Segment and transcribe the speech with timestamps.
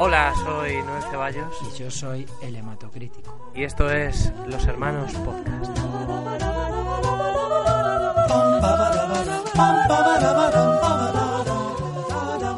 [0.00, 3.52] Hola, soy Noel Ceballos Y yo soy el hematocrítico.
[3.54, 5.78] y esto es Los Hermanos Podcast.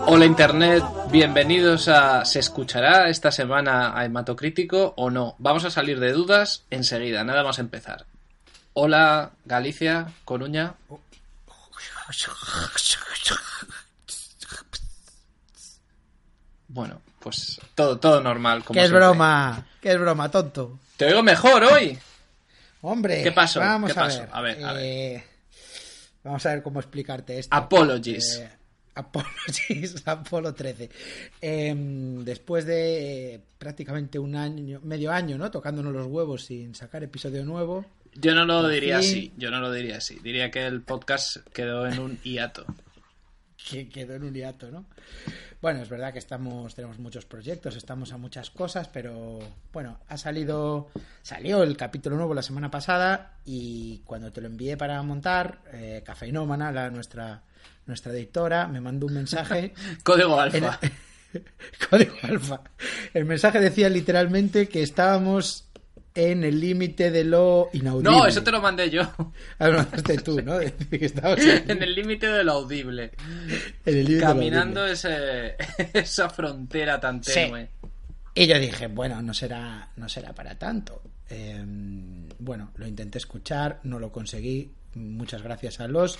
[0.06, 5.36] Hola Internet, bienvenidos a ¿Se escuchará esta semana a Hematocrítico o no?
[5.38, 8.06] Vamos a salir de dudas enseguida, nada más empezar.
[8.74, 10.74] Hola Galicia, Coruña.
[16.68, 18.64] Bueno, pues todo, todo normal.
[18.64, 19.06] Como ¡Qué es siempre.
[19.06, 19.66] broma!
[19.80, 20.78] ¡Qué es broma, tonto!
[20.96, 21.96] Te oigo mejor hoy.
[22.82, 23.60] Hombre, ¿Qué pasó?
[23.60, 24.20] Vamos ¿Qué a pasó?
[24.20, 24.28] ver.
[24.32, 24.82] A ver, a ver.
[24.84, 25.24] eh,
[26.24, 27.54] Vamos a ver cómo explicarte esto.
[27.54, 28.38] Apologies.
[28.42, 28.50] Eh,
[28.94, 30.90] apologies, Apolo 13.
[31.40, 35.50] Em, después de eh, prácticamente un año, medio año, ¿no?
[35.50, 37.84] Tocándonos los huevos sin sacar episodio nuevo.
[38.14, 39.08] Yo no lo diría fin.
[39.08, 40.18] así, yo no lo diría así.
[40.22, 42.66] Diría que el podcast quedó en un hiato.
[43.68, 44.86] Que quedó en un hiato, ¿no?
[45.60, 49.38] Bueno, es verdad que estamos, tenemos muchos proyectos, estamos a muchas cosas, pero
[49.72, 50.88] bueno, ha salido,
[51.22, 56.02] salió el capítulo nuevo la semana pasada y cuando te lo envié para montar, eh,
[56.04, 57.42] Cafeinómana, la, nuestra,
[57.86, 59.74] nuestra editora, me mandó un mensaje.
[60.02, 60.80] Código en- alfa.
[61.90, 62.60] Código alfa.
[63.12, 65.69] El mensaje decía literalmente que estábamos
[66.14, 68.10] en el límite de lo inaudible.
[68.10, 69.02] No, eso te lo mandé yo.
[69.58, 70.60] Ah, lo mandaste tú, ¿no?
[70.60, 73.12] En, el límite de lo audible.
[73.86, 74.92] en el de Caminando audible.
[74.92, 75.56] ese,
[75.98, 77.32] esa frontera tan Sí.
[77.34, 77.68] tenue.
[78.34, 81.02] Y yo dije, bueno, no será, no será para tanto.
[81.28, 81.62] Eh,
[82.38, 84.70] bueno, lo intenté escuchar, no lo conseguí.
[84.94, 86.18] Muchas gracias a los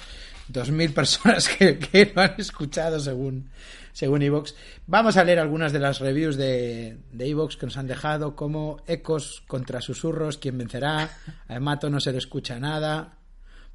[0.52, 3.50] 2.000 personas que, que lo han escuchado según
[3.92, 4.54] según Evox.
[4.86, 8.82] Vamos a leer algunas de las reviews de de Evox que nos han dejado, como
[8.86, 11.10] Ecos contra susurros, ¿quién vencerá?
[11.48, 13.16] A Emato no se le escucha nada.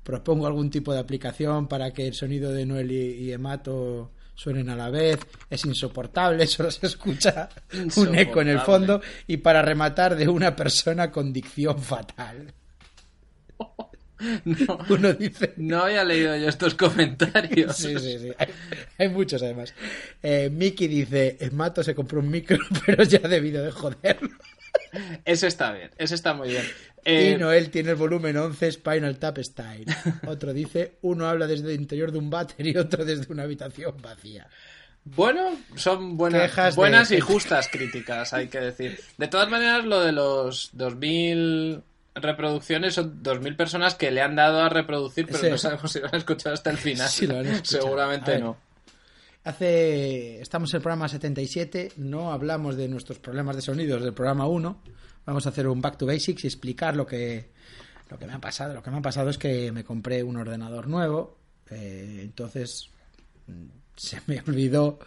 [0.04, 4.70] Propongo algún tipo de aplicación para que el sonido de Noel y, y Emato suenen
[4.70, 5.20] a la vez.
[5.50, 7.50] Es insoportable, solo se escucha
[7.98, 9.02] un eco en el fondo.
[9.28, 12.54] Y para rematar, de una persona con dicción fatal.
[14.46, 15.53] No, Uno dice.
[15.58, 17.76] no había leído yo estos comentarios.
[17.76, 18.31] Sí, sí, sí.
[18.38, 18.48] Hay,
[18.98, 19.74] hay muchos además.
[20.24, 24.30] Eh, Miki dice: Emato se compró un micro, pero ya ha debido de joderlo.
[25.26, 26.64] Ese está bien, ese está muy bien.
[27.03, 29.86] Eh, Y Noel tiene el volumen 11 Spinal Tap Style.
[30.28, 33.96] Otro dice: Uno habla desde el interior de un váter y otro desde una habitación
[34.02, 34.47] vacía.
[35.03, 39.00] Bueno, son buenas, de- buenas y justas críticas, hay que decir.
[39.18, 41.84] De todas maneras, lo de los 2000
[42.16, 45.50] reproducciones son 2000 personas que le han dado a reproducir, pero Sí.
[45.50, 47.08] no sabemos si lo han escuchado hasta el final.
[47.09, 47.84] Sí, lo han escuchado.
[47.84, 48.58] A Seguramente no.
[49.44, 50.42] Hace.
[50.42, 51.92] Estamos en el programa 77.
[51.98, 54.81] No hablamos de nuestros problemas de sonidos del programa 1.
[55.26, 57.52] Vamos a hacer un back to basics y explicar lo que,
[58.09, 58.74] lo que me ha pasado.
[58.74, 61.38] Lo que me ha pasado es que me compré un ordenador nuevo.
[61.70, 62.90] eh, entonces.
[63.47, 63.66] mm,
[63.96, 65.00] Se me olvidó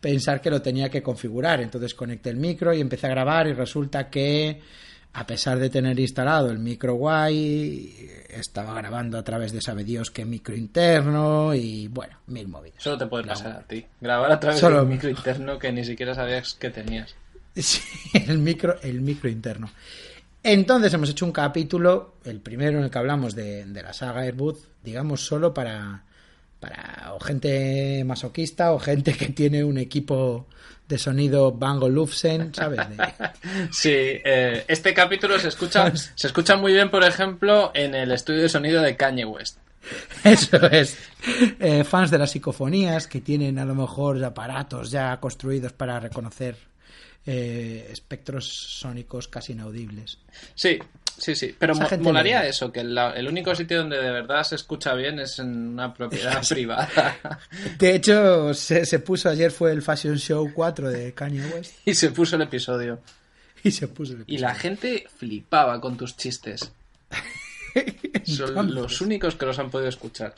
[0.00, 1.60] pensar que lo tenía que configurar.
[1.62, 3.46] Entonces conecté el micro y empecé a grabar.
[3.46, 4.60] Y resulta que.
[5.18, 10.12] A pesar de tener instalado el micro guay, estaba grabando a través de sabe Dios
[10.12, 12.80] qué micro interno y bueno, mil movidas.
[12.82, 13.84] Solo te puede pasar a ti.
[14.00, 17.14] Grabar a través Solo- de un micro interno que ni siquiera sabías que tenías.
[17.56, 17.80] Sí,
[18.14, 19.68] el micro, el micro interno.
[20.44, 24.20] Entonces hemos hecho un capítulo, el primero en el que hablamos de, de la saga
[24.20, 26.04] Airbud, digamos solo para,
[26.60, 30.46] para o gente masoquista o gente que tiene un equipo
[30.88, 32.80] de sonido Bang Olufsen, ¿sabes?
[32.88, 32.96] De-
[33.70, 38.42] Sí, eh, este capítulo se escucha, se escucha muy bien, por ejemplo, en el estudio
[38.42, 39.58] de sonido de Kanye West.
[40.24, 40.96] Eso es.
[41.60, 46.56] Eh, fans de las psicofonías que tienen a lo mejor aparatos ya construidos para reconocer
[47.26, 50.18] eh, espectros sónicos casi inaudibles.
[50.54, 50.78] Sí,
[51.18, 51.54] sí, sí.
[51.58, 55.18] Pero mo- molaría eso, que la- el único sitio donde de verdad se escucha bien
[55.18, 57.16] es en una propiedad privada.
[57.78, 61.94] De hecho, se, se puso ayer fue el Fashion Show 4 de Kanye West y
[61.94, 63.00] se puso el episodio.
[63.62, 66.70] y se puso el Y la gente flipaba con tus chistes.
[68.24, 70.34] Son los únicos que los han podido escuchar.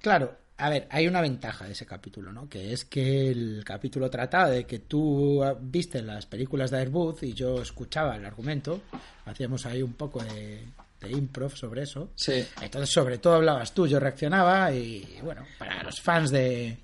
[0.00, 2.48] Claro, a ver, hay una ventaja de ese capítulo, ¿no?
[2.48, 7.34] Que es que el capítulo trataba de que tú viste las películas de Airbus y
[7.34, 8.82] yo escuchaba el argumento.
[9.24, 10.64] Hacíamos ahí un poco de,
[11.00, 12.12] de improv sobre eso.
[12.14, 12.46] Sí.
[12.60, 16.78] Entonces, sobre todo hablabas tú, yo reaccionaba y, bueno, para los fans de...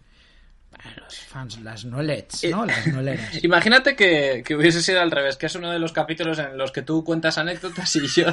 [0.71, 2.65] Para los fans, las nolets, ¿no?
[2.65, 3.39] Las noleras.
[3.45, 6.73] Imagínate que, que hubiese sido al revés, que es uno de los capítulos en los
[6.73, 8.27] que tú cuentas anécdotas y yo...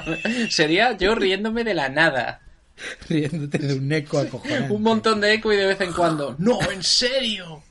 [0.50, 2.42] Sería yo riéndome de la nada.
[3.08, 4.72] riéndote de un eco acojonante.
[4.72, 6.34] Un montón de eco y de vez en cuando.
[6.38, 7.62] ¡No, en serio!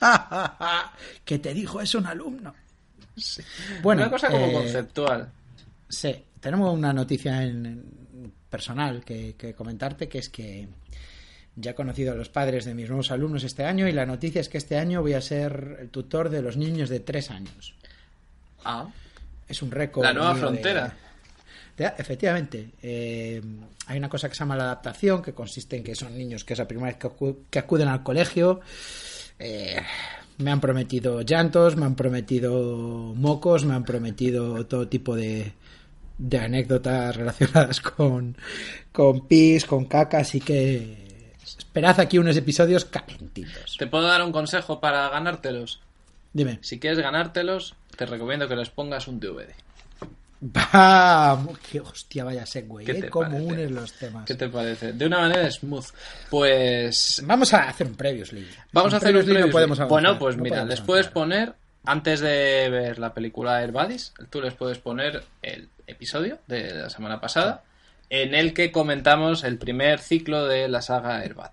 [1.24, 2.54] que te dijo es un alumno.
[3.16, 3.42] Sí.
[3.82, 5.30] Bueno, Una cosa como eh, conceptual.
[5.88, 10.68] Sí, tenemos una noticia en, en personal que, que comentarte, que es que
[11.56, 14.40] ya he conocido a los padres de mis nuevos alumnos este año y la noticia
[14.40, 17.74] es que este año voy a ser el tutor de los niños de tres años.
[18.64, 18.86] Ah,
[19.48, 20.04] Es un récord.
[20.04, 20.84] La nueva frontera.
[20.88, 21.09] de-
[21.88, 22.70] efectivamente.
[22.82, 23.40] eh,
[23.86, 26.52] hay una cosa que se llama la adaptación, que consiste en que son niños que
[26.52, 28.60] es la primera vez que, acu- que acuden al colegio.
[29.38, 29.80] Eh,
[30.38, 35.52] me han prometido llantos, me han prometido mocos, me han prometido todo tipo de,
[36.18, 38.36] de anécdotas relacionadas con,
[38.92, 43.76] con pis, con caca, así que esperad aquí unos episodios calentitos.
[43.78, 45.80] ¿te puedo dar un consejo para ganártelos?
[46.32, 46.58] Dime.
[46.62, 49.48] Si quieres ganártelos, te recomiendo que les pongas un DVD.
[50.40, 53.10] Vamos, qué hostia, vaya segue, ¿Qué ¿eh?
[53.10, 54.24] Cómo unes los temas.
[54.24, 54.92] ¿Qué te parece?
[54.94, 55.84] De una manera smooth.
[56.30, 58.48] Pues Vamos a hacer un previously.
[58.72, 59.48] Vamos a hacer un previously preview.
[59.48, 61.52] no podemos avanzar, Bueno, pues no mira, les puedes poner,
[61.84, 66.90] antes de ver la película Air Buddies, tú les puedes poner el episodio de la
[66.90, 67.62] semana pasada,
[68.10, 71.44] en el que comentamos el primer ciclo de la saga Bud.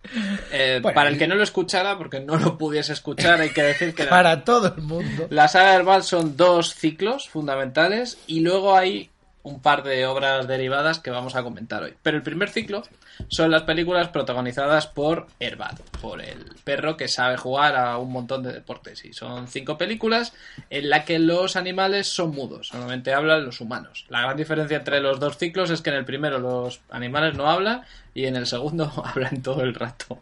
[0.51, 3.61] Eh, Bueno, para el que no lo escuchara, porque no lo pudiese escuchar, hay que
[3.61, 5.27] decir que la, Para todo el mundo.
[5.29, 9.11] la saga Bud son dos ciclos fundamentales y luego hay
[9.47, 11.93] un par de obras derivadas que vamos a comentar hoy.
[12.03, 12.83] Pero el primer ciclo
[13.29, 18.43] son las películas protagonizadas por Airbud, por el perro que sabe jugar a un montón
[18.43, 19.05] de deportes.
[19.05, 20.33] Y son cinco películas
[20.69, 24.05] en las que los animales son mudos, solamente hablan los humanos.
[24.09, 27.49] La gran diferencia entre los dos ciclos es que en el primero los animales no
[27.49, 27.83] hablan
[28.13, 30.21] y en el segundo hablan todo el rato.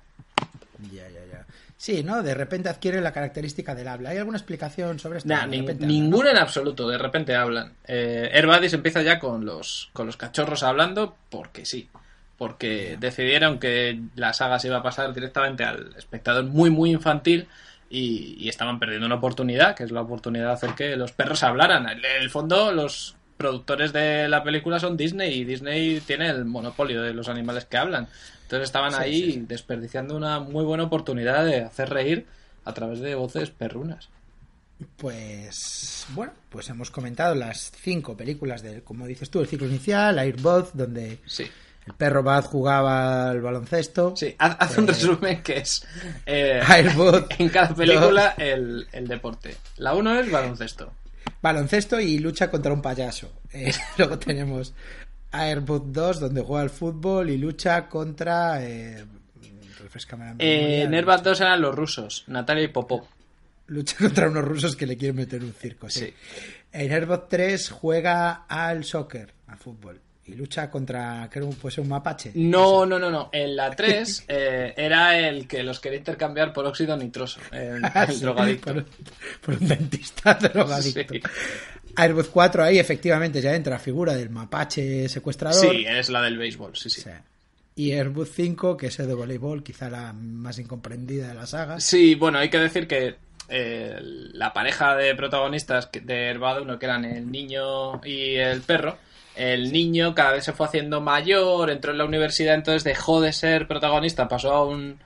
[1.86, 2.24] Sí, ¿no?
[2.24, 4.10] De repente adquiere la característica del habla.
[4.10, 5.30] ¿Hay alguna explicación sobre esto?
[5.30, 5.52] Nah, ¿no?
[5.86, 7.74] ninguna en absoluto, de repente hablan.
[7.86, 11.88] Eh, Air Buddies empieza ya con los, con los cachorros hablando porque sí.
[12.40, 17.48] Porque decidieron que la saga se iba a pasar directamente al espectador muy, muy infantil
[17.88, 21.44] y, y estaban perdiendo una oportunidad, que es la oportunidad de hacer que los perros
[21.44, 21.88] hablaran.
[21.88, 27.04] En el fondo, los productores de la película son Disney y Disney tiene el monopolio
[27.04, 28.08] de los animales que hablan.
[28.46, 29.46] Entonces estaban Sí, ahí sí, sí.
[29.48, 32.26] desperdiciando una muy buena oportunidad de hacer reír
[32.64, 34.10] a través de voces perrunas.
[34.98, 40.18] Pues bueno, pues hemos comentado las cinco películas del, como dices tú, el ciclo inicial,
[40.20, 41.20] Airbud, donde
[41.88, 44.16] el perro Bud jugaba al baloncesto.
[44.16, 45.86] Sí, haz, haz un Eh, resumen que es
[46.26, 49.56] eh, Airbud, en cada película el, el deporte.
[49.78, 50.92] La uno es baloncesto.
[51.42, 53.32] baloncesto y lucha contra un payaso.
[53.54, 54.74] Eh, luego tenemos
[55.44, 58.64] Airbud 2, donde juega al fútbol y lucha contra...
[58.64, 59.04] Eh,
[59.80, 60.52] refrescame la memoria.
[60.52, 63.08] Eh, en Airbud 2 eran los rusos, Natalia y Popó.
[63.68, 65.90] Lucha contra unos rusos que le quieren meter un circo.
[65.90, 66.02] Sí.
[66.02, 66.14] Sí.
[66.72, 70.02] En Airbot 3 juega al soccer, al fútbol.
[70.28, 72.32] Y lucha contra, creo que puede ser un mapache.
[72.36, 73.30] No, no, no, no.
[73.32, 77.40] En la 3 eh, era el que los quería intercambiar por óxido nitroso.
[77.52, 78.74] El, Ah, el drogadicto.
[78.74, 78.86] Por,
[79.42, 81.14] por un dentista drogadicto.
[81.14, 81.22] Sí.
[81.96, 85.72] Airbot 4 ahí efectivamente ya entra la figura del mapache secuestrador.
[85.72, 87.02] Sí, es la del béisbol, sí, sí.
[87.02, 87.10] Sí.
[87.78, 91.80] Y Airbus 5, que es el de voleibol, quizá la más incomprendida de la saga.
[91.80, 93.16] Sí, bueno, hay que decir que
[93.50, 98.98] eh, la pareja de protagonistas de Herbado, uno que eran el niño y el perro,
[99.36, 103.34] el niño cada vez se fue haciendo mayor, entró en la universidad, entonces dejó de
[103.34, 104.98] ser protagonista, pasó a un,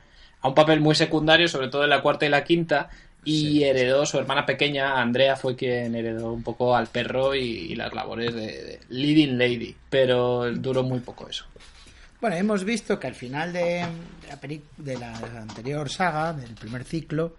[0.41, 2.89] a un papel muy secundario, sobre todo en la cuarta y la quinta,
[3.23, 3.63] y Sí.
[3.63, 7.93] heredó su hermana pequeña, Andrea, fue quien heredó un poco al perro y, y las
[7.93, 11.45] labores de, de leading lady, pero duró muy poco eso.
[12.21, 13.85] Bueno, hemos visto que al final de,
[14.27, 14.35] la,
[14.77, 17.33] de la anterior saga, del primer ciclo,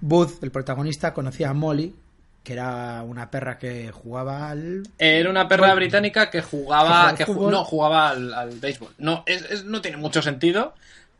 [0.00, 1.94] Booth, el protagonista, conocía a Molly,
[2.42, 4.84] que era una perra que jugaba al...
[4.98, 8.92] Era una perra británica que jugaba, ¿Jugaba al que ju- no jugaba al, al béisbol.
[8.98, 10.74] No, es, es- no tiene mucho sentido,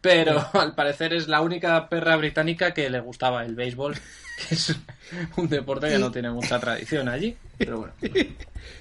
[0.06, 3.94] pero al parecer es la única perra británica que le gustaba el béisbol,
[4.48, 4.74] que es
[5.36, 7.36] un deporte que no tiene mucha tradición allí.
[7.58, 7.94] Pero bueno,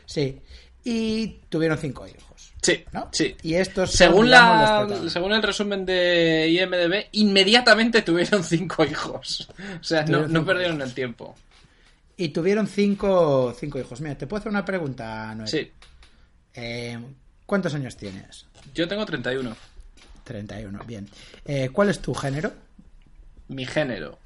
[0.05, 0.39] Sí.
[0.84, 2.53] Y tuvieron cinco hijos.
[2.62, 3.10] sí, ¿no?
[3.12, 3.36] sí.
[3.41, 9.50] Y estos son, Según, digamos, la, según el resumen de IMDB, inmediatamente tuvieron cinco hijos.
[9.79, 10.89] O sea, no, no perdieron hijos.
[10.89, 11.36] el tiempo.
[12.17, 14.00] Y tuvieron cinco, cinco hijos.
[14.00, 15.50] Mira, te puedo hacer una pregunta, Noel.
[15.50, 15.72] Sí,
[16.53, 16.98] Eh,
[17.48, 18.46] ¿Cuántos años tienes?
[18.74, 19.55] yo tengo 31.
[20.25, 21.08] 31, bien.
[21.46, 22.51] Eh, ¿Cuál es tu género?
[23.48, 24.17] Mi género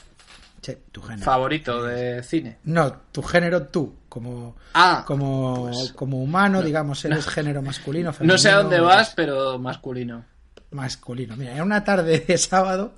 [0.61, 1.23] Sí, tu género.
[1.23, 2.57] favorito de cine.
[2.63, 8.33] No, tu género tú, como, Ah, como, pues, como humano, digamos, eres género masculino, femenino.
[8.33, 10.25] No sé a dónde vas, pero masculino.
[10.71, 11.35] Masculino.
[11.37, 12.93] Mira, en una tarde de sábado,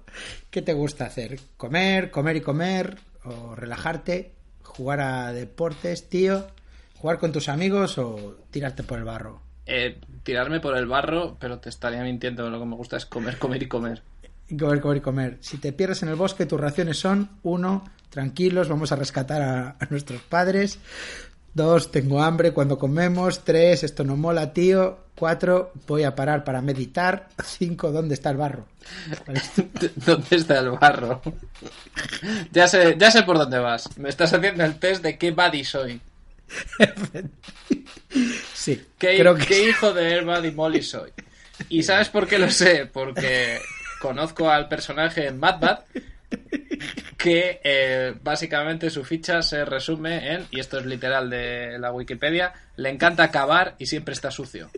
[0.50, 1.40] ¿qué te gusta hacer?
[1.58, 2.98] ¿Comer, comer y comer?
[3.26, 4.34] ¿O relajarte?
[4.64, 6.48] ¿Jugar a deportes, tío?
[6.98, 9.42] ¿Jugar con tus amigos o tirarte por el barro?
[9.66, 12.50] Eh, tirarme por el barro, pero te estaría mintiendo.
[12.50, 14.02] Lo que me gusta es comer, comer y comer.
[14.60, 15.38] Comer, comer y comer.
[15.42, 19.70] Si te pierdes en el bosque, tus raciones son uno, tranquilos, vamos a rescatar a,
[19.80, 20.80] a nuestros padres.
[21.54, 23.44] Dos, tengo hambre cuando comemos.
[23.44, 25.00] Tres, esto no mola, tío.
[25.16, 27.28] Cuatro, voy a parar para meditar.
[27.46, 28.66] Cinco, ¿dónde está el barro?
[29.26, 29.70] ¿Cuál es tu-
[30.06, 31.22] ¿Dónde está el barro?
[32.52, 33.98] ya sé, ya sé por dónde vas.
[33.98, 36.02] Me estás haciendo el test de qué buddy soy.
[38.54, 41.12] Sí, ¿Qué, creo que qué hijo de Herbad y Molly soy?
[41.70, 42.86] ¿Y sabes por qué lo sé?
[42.86, 43.60] Porque
[44.00, 45.80] conozco al personaje en Madbad
[47.18, 52.54] que eh, básicamente su ficha se resume en, y esto es literal de la Wikipedia,
[52.78, 54.70] le encanta cavar y siempre está sucio.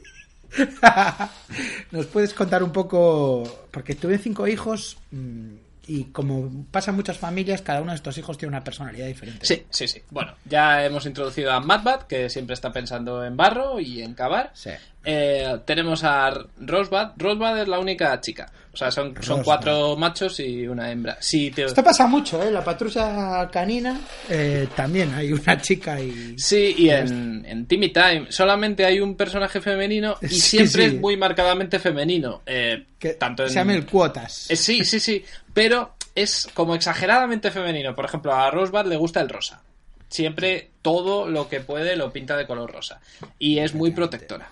[1.92, 3.68] ¿Nos puedes contar un poco?
[3.72, 8.18] Porque tuve cinco hijos mm, y como pasa en muchas familias, cada uno de estos
[8.18, 9.46] hijos tiene una personalidad diferente.
[9.46, 10.02] Sí, sí, sí.
[10.10, 14.52] Bueno, ya hemos introducido a Madbad, que siempre está pensando en barro y en cavar.
[14.54, 14.72] Sí.
[15.06, 16.30] Eh, tenemos a
[16.60, 17.12] Rosebud.
[17.18, 18.52] Rosebud es la única chica.
[18.74, 21.18] O sea, son, cuatro machos y una hembra.
[21.20, 21.66] Si te...
[21.66, 22.50] Esto pasa mucho, ¿eh?
[22.50, 26.34] La patrulla canina eh, también hay una chica y...
[26.40, 30.96] Sí, y en, en Timmy Time solamente hay un personaje femenino y Sí, siempre sí.
[30.96, 32.42] es muy marcadamente femenino.
[32.48, 33.50] Eh, Que tanto en...
[33.50, 34.50] se llama el cuotas.
[34.50, 35.24] Eh, sí, sí, sí.
[35.54, 37.94] Pero es como exageradamente femenino.
[37.94, 39.62] Por ejemplo, a Rosebud le gusta el rosa.
[40.10, 43.00] Siempre todo lo que puede lo pinta de color rosa.
[43.38, 44.50] Y es muy protectora.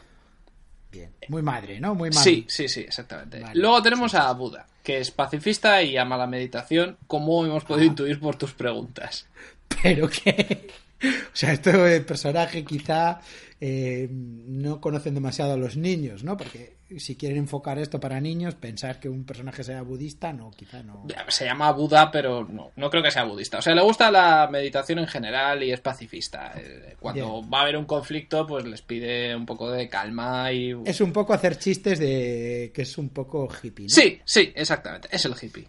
[0.91, 1.12] Bien.
[1.29, 1.95] Muy madre, ¿no?
[1.95, 2.24] Muy madre.
[2.24, 3.39] Sí, sí, sí, exactamente.
[3.39, 3.60] Vale.
[3.60, 8.19] Luego tenemos a Buda, que es pacifista y ama la meditación, como hemos podido intuir
[8.19, 9.27] por tus preguntas.
[9.81, 10.69] Pero que...
[11.03, 13.21] O sea, este personaje quizá
[13.63, 16.36] eh, no conocen demasiado a los niños, ¿no?
[16.36, 20.82] Porque si quieren enfocar esto para niños, pensar que un personaje sea budista, no, quizá
[20.82, 21.06] no.
[21.27, 23.60] Se llama Buda, pero no, no creo que sea budista.
[23.60, 26.53] O sea, le gusta la meditación en general y es pacifista.
[26.58, 27.53] Eh, Cuando Bien.
[27.53, 30.74] va a haber un conflicto, pues les pide un poco de calma y...
[30.84, 33.89] Es un poco hacer chistes de que es un poco hippie, ¿no?
[33.89, 35.08] Sí, sí, exactamente.
[35.12, 35.68] Es el hippie.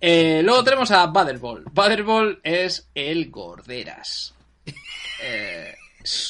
[0.00, 1.64] Eh, luego tenemos a Butterball.
[1.64, 4.34] Butterball es el gorderas.
[5.24, 5.74] Eh,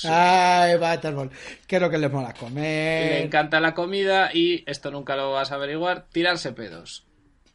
[0.08, 1.30] Ay, Butterball.
[1.66, 3.24] ¿Qué es lo que le mola le comer?
[3.24, 7.04] encanta la comida y, esto nunca lo vas a averiguar, tirarse pedos.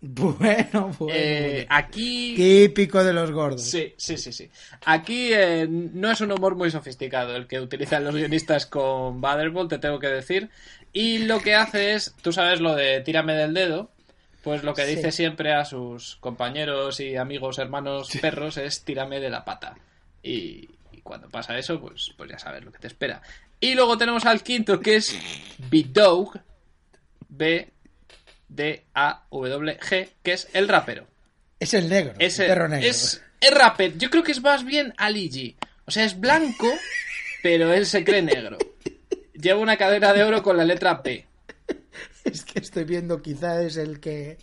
[0.03, 1.13] Bueno, bueno.
[1.15, 2.33] Eh, aquí...
[2.35, 3.61] Típico de los gordos.
[3.63, 4.49] Sí, sí, sí, sí.
[4.85, 9.67] Aquí eh, no es un humor muy sofisticado el que utilizan los guionistas con Butterball,
[9.67, 10.49] te tengo que decir.
[10.91, 13.91] Y lo que hace es, tú sabes lo de tírame del dedo,
[14.43, 14.95] pues lo que Sí.
[14.95, 19.75] dice siempre a sus compañeros y amigos, hermanos, perros es tírame de la pata.
[20.23, 20.67] Y,
[21.01, 23.21] y cuando pasa eso, pues, pues ya sabes lo que te espera.
[23.59, 25.17] Y luego tenemos al quinto que es
[25.69, 26.39] B-Dog,
[27.29, 27.69] B-D-A-W-G,
[30.23, 31.07] que es el rapero.
[31.59, 32.13] Es el negro.
[32.17, 32.87] Es, el perro negro.
[32.87, 33.97] es, rapper.
[33.97, 35.55] Yo creo que es más bien Ali G.
[35.85, 36.67] O sea, es blanco,
[37.43, 38.57] pero él se cree negro.
[39.33, 41.27] Lleva una cadena de oro con la letra P.
[42.23, 44.37] Es que estoy viendo, quizá es el que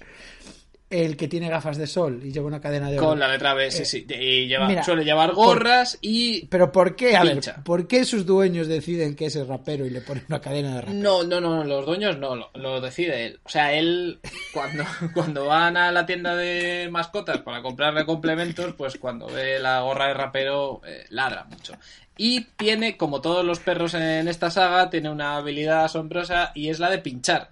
[0.90, 3.08] el que tiene gafas de sol y lleva una cadena de oro.
[3.08, 4.06] Con la letra B, sí, sí.
[4.08, 6.46] Y lleva, Eh, mira, suele llevar gorras y...
[6.46, 7.16] Pero ¿por qué?
[7.16, 7.40] A ver.
[7.64, 10.80] ¿por qué sus dueños deciden que ese es rapero y le ponen una cadena de
[10.80, 10.98] rapero?
[10.98, 13.40] No, no, no, los dueños no, lo, lo decide él.
[13.44, 14.18] O sea, él,
[14.54, 19.80] cuando, cuando van a la tienda de mascotas para comprarle complementos, pues cuando ve la
[19.82, 21.74] gorra de rapero, eh, ladra mucho.
[22.16, 26.80] Y tiene, como todos los perros en esta saga, tiene una habilidad asombrosa y es
[26.80, 27.50] la de pinchar.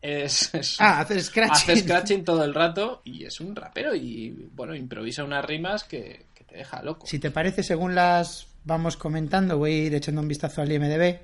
[0.00, 1.52] Es, es- Ah, hacer scratching.
[1.72, 6.26] hace scratching todo el rato y es un rapero y, bueno, improvisa unas rimas que,
[6.34, 7.06] que te deja loco.
[7.06, 11.18] Si te parece, según las vamos comentando, voy a ir echando un vistazo al IMDB.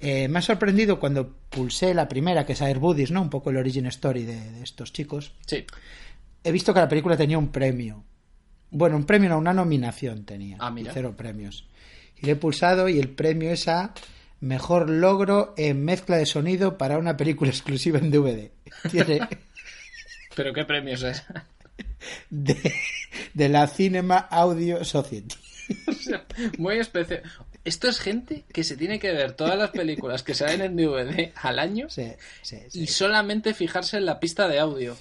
[0.00, 3.22] Eh, me ha sorprendido cuando pulsé la primera, que es Air Buddies, ¿no?
[3.22, 5.32] Un poco el origin story de, de estos chicos.
[5.46, 5.64] Sí.
[6.44, 8.04] He visto que la película tenía un premio.
[8.70, 10.56] Bueno, un premio, no, una nominación tenía.
[10.60, 10.92] Ah, mira.
[10.94, 11.66] Cero premios.
[12.20, 13.92] Y le he pulsado y el premio es a
[14.42, 18.50] Mejor logro en mezcla de sonido para una película exclusiva en DVD.
[18.90, 19.20] Tiene
[20.36, 21.22] ¿Pero qué premios es?
[22.30, 22.74] de,
[23.34, 25.36] de la Cinema Audio Society.
[26.58, 27.22] Muy especial.
[27.64, 31.30] Esto es gente que se tiene que ver todas las películas que salen en DVD
[31.36, 32.10] al año Sí,
[32.42, 32.80] sí, sí.
[32.82, 34.96] y solamente fijarse en la pista de audio.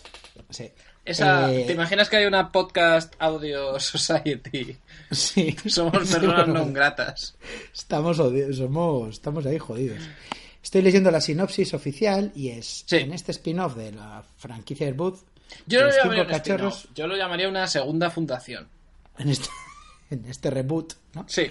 [0.50, 0.70] sí.
[1.04, 4.78] Esa, Eh, ¿Te imaginas que hay una podcast Audio Society?
[5.12, 5.56] sí.
[5.68, 7.36] Somos personas no gratas.
[7.74, 10.00] Estamos, somos, estamos ahí jodidos.
[10.64, 12.98] Estoy leyendo la sinopsis oficial y es Sí.
[12.98, 15.16] en este spin-off de la franquicia Airbud.
[15.66, 18.68] Yo no cachorros yo lo llamaría una segunda fundación.
[19.18, 19.50] en este,
[20.12, 21.26] en este reboot, ¿no?
[21.28, 21.48] Sí.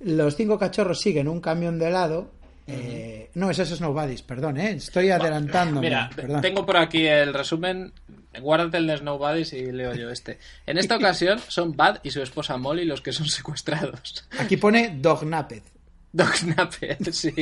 [0.00, 2.30] Los cinco cachorros siguen un camión de helado.
[2.70, 4.72] Eh, no, eso es Snow Buddies, perdón, ¿eh?
[4.72, 5.88] Estoy adelantándome.
[5.88, 6.40] Mira, perdón.
[6.40, 7.92] tengo por aquí el resumen.
[8.40, 10.38] Guárdate el de Snow Buddies y leo yo este.
[10.66, 14.26] En esta ocasión son Bud y su esposa Molly los que son secuestrados.
[14.38, 15.62] Aquí pone Dog Napped.
[16.12, 17.32] Dog Snapper, sí.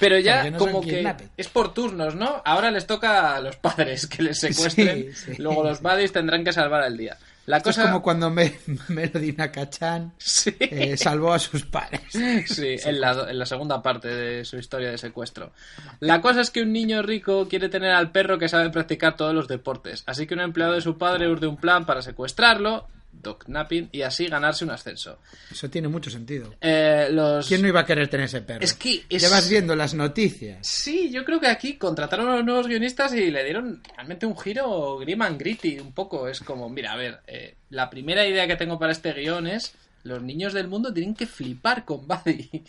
[0.00, 1.28] Pero ya no como que kidnapped.
[1.36, 2.42] es por turnos, ¿no?
[2.44, 5.14] Ahora les toca a los padres que les secuestren.
[5.14, 5.42] Sí, sí.
[5.42, 7.16] Luego los buddies tendrán que salvar al día.
[7.46, 7.82] La Esto cosa...
[7.82, 8.54] es como cuando me,
[8.88, 10.54] Melody Nakachan Sí.
[10.58, 12.00] eh, salvó a sus padres.
[12.10, 15.52] Sí, en la, en la segunda parte de su historia de secuestro.
[16.00, 19.34] La cosa es que un niño rico quiere tener al perro que sabe practicar todos
[19.34, 22.88] los deportes, así que un empleado de su padre urde un plan para secuestrarlo,
[23.22, 25.18] dognapping, y así ganarse un ascenso.
[25.50, 26.54] Eso tiene mucho sentido.
[26.60, 27.46] Eh, los...
[27.46, 28.60] ¿Quién no iba a querer tener ese perro?
[28.64, 30.66] Es que es- Ya vas viendo las noticias.
[30.66, 34.36] Sí, yo creo que aquí contrataron a los nuevos guionistas y le dieron realmente un
[34.38, 36.28] giro grim and gritty, un poco.
[36.28, 39.74] Es como, mira, a ver, eh, la primera idea que tengo para este guion es
[40.04, 42.62] los niños del mundo tienen que flipar con Buddy.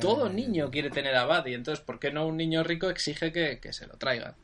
[0.00, 3.58] Todo niño quiere tener a Buddy, entonces, ¿por qué no un niño rico exige que,
[3.58, 4.34] que se lo traiga?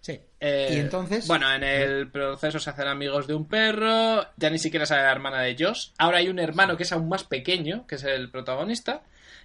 [0.00, 0.20] Sí.
[0.40, 1.26] Eh, y entonces.
[1.26, 5.12] Bueno, en el proceso se hacen amigos de un perro, ya ni siquiera sale la
[5.12, 5.90] hermana de Josh.
[5.98, 9.02] Ahora hay un hermano que es aún más pequeño, que es el protagonista.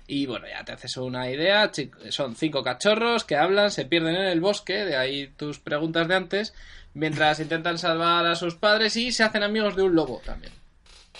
[0.07, 1.71] Y bueno, ya te haces una idea.
[2.09, 6.15] Son cinco cachorros que hablan, se pierden en el bosque, de ahí tus preguntas de
[6.15, 6.53] antes,
[6.93, 10.53] mientras intentan salvar a sus padres y se hacen amigos de un lobo también.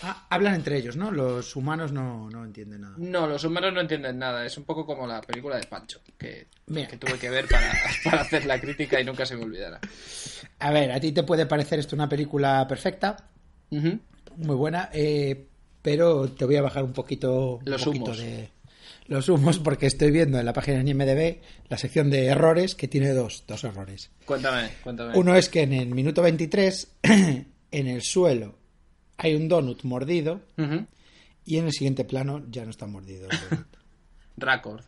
[0.04, 1.12] Ah, hablan entre ellos, ¿no?
[1.12, 2.96] Los humanos no, no entienden nada.
[2.98, 4.46] No, los humanos no entienden nada.
[4.46, 6.48] Es un poco como la película de Pancho, que,
[7.00, 7.72] tuve que ver para,
[8.04, 9.80] para hacer la crítica y nunca se me olvidara.
[10.60, 13.30] A ver, a ti te puede parecer esto una película perfecta,
[13.70, 15.48] muy buena, eh,
[15.82, 18.18] pero te voy a bajar un poquito, un Los poquito humos.
[18.20, 18.50] de
[19.08, 22.88] los humos porque estoy viendo en la página de IMDb la sección de errores que
[22.88, 24.10] tiene dos, dos errores.
[24.26, 25.16] Cuéntame, cuéntame.
[25.16, 28.65] Uno es que en el minuto 23 en el suelo
[29.18, 30.42] hay un donut mordido
[31.46, 33.68] y en el siguiente plano ya no está mordido el donut.
[34.38, 34.84] Record.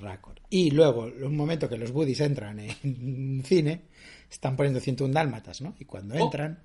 [0.00, 0.38] Raccord.
[0.48, 3.82] Y luego, un momento que los buddies entran en cine,
[4.30, 5.74] están poniendo 101 dálmatas, ¿no?
[5.78, 6.24] Y cuando Oh.
[6.24, 6.58] entran,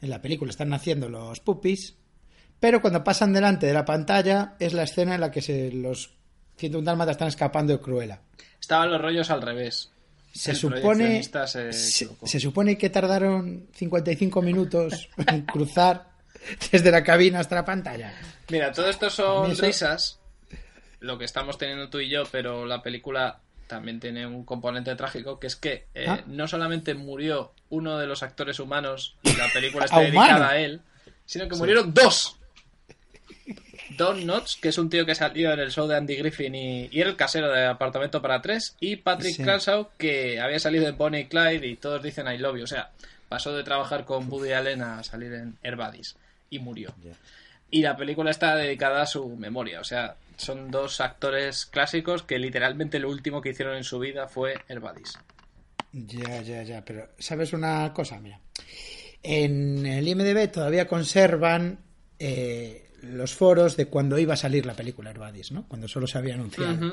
[0.00, 1.96] en la película están naciendo los puppies,
[2.58, 6.14] pero cuando pasan delante de la pantalla es la escena en la que se, los
[6.56, 8.22] 101 dálmatas están escapando de Cruella.
[8.58, 9.92] Estaban los rollos al revés.
[10.32, 16.08] Se El supone, se se, se supone que tardaron 55 minutos en cruzar
[16.70, 18.14] desde la cabina hasta la pantalla.
[18.48, 20.18] Mira, todo esto son eso- risas,
[21.00, 25.38] lo que estamos teniendo tú y yo, pero la película también tiene un componente trágico,
[25.38, 26.20] que es que eh, Ah.
[26.26, 30.10] no solamente murió uno de los actores humanos y la película ¿A está humano?
[30.12, 30.80] dedicada a él,
[31.26, 32.36] sino que murieron dos.
[33.96, 36.88] Don Knotts, que es un tío que salió en el show de Andy Griffin y,
[36.90, 39.72] y era el casero de Apartamento para Tres, y Patrick Sí.
[39.98, 42.64] Que había salido en Bonnie y Clyde y todos dicen I love you.
[42.64, 42.90] O sea,
[43.28, 46.16] pasó de trabajar con Woody Allen a salir en Air Buddies
[46.50, 46.94] y murió.
[47.70, 49.80] Y la película está dedicada a su memoria.
[49.80, 54.26] O sea, son dos actores clásicos que literalmente lo último que hicieron en su vida
[54.26, 55.18] fue Air Buddies.
[55.92, 58.20] Ya, ya, ya, pero ¿sabes una cosa?
[58.20, 58.40] Mira,
[59.22, 61.78] en el IMDB todavía conservan
[62.18, 65.64] eh, los foros de cuando iba a salir la película Herbadis, ¿no?
[65.68, 66.92] Cuando solo se había anunciado.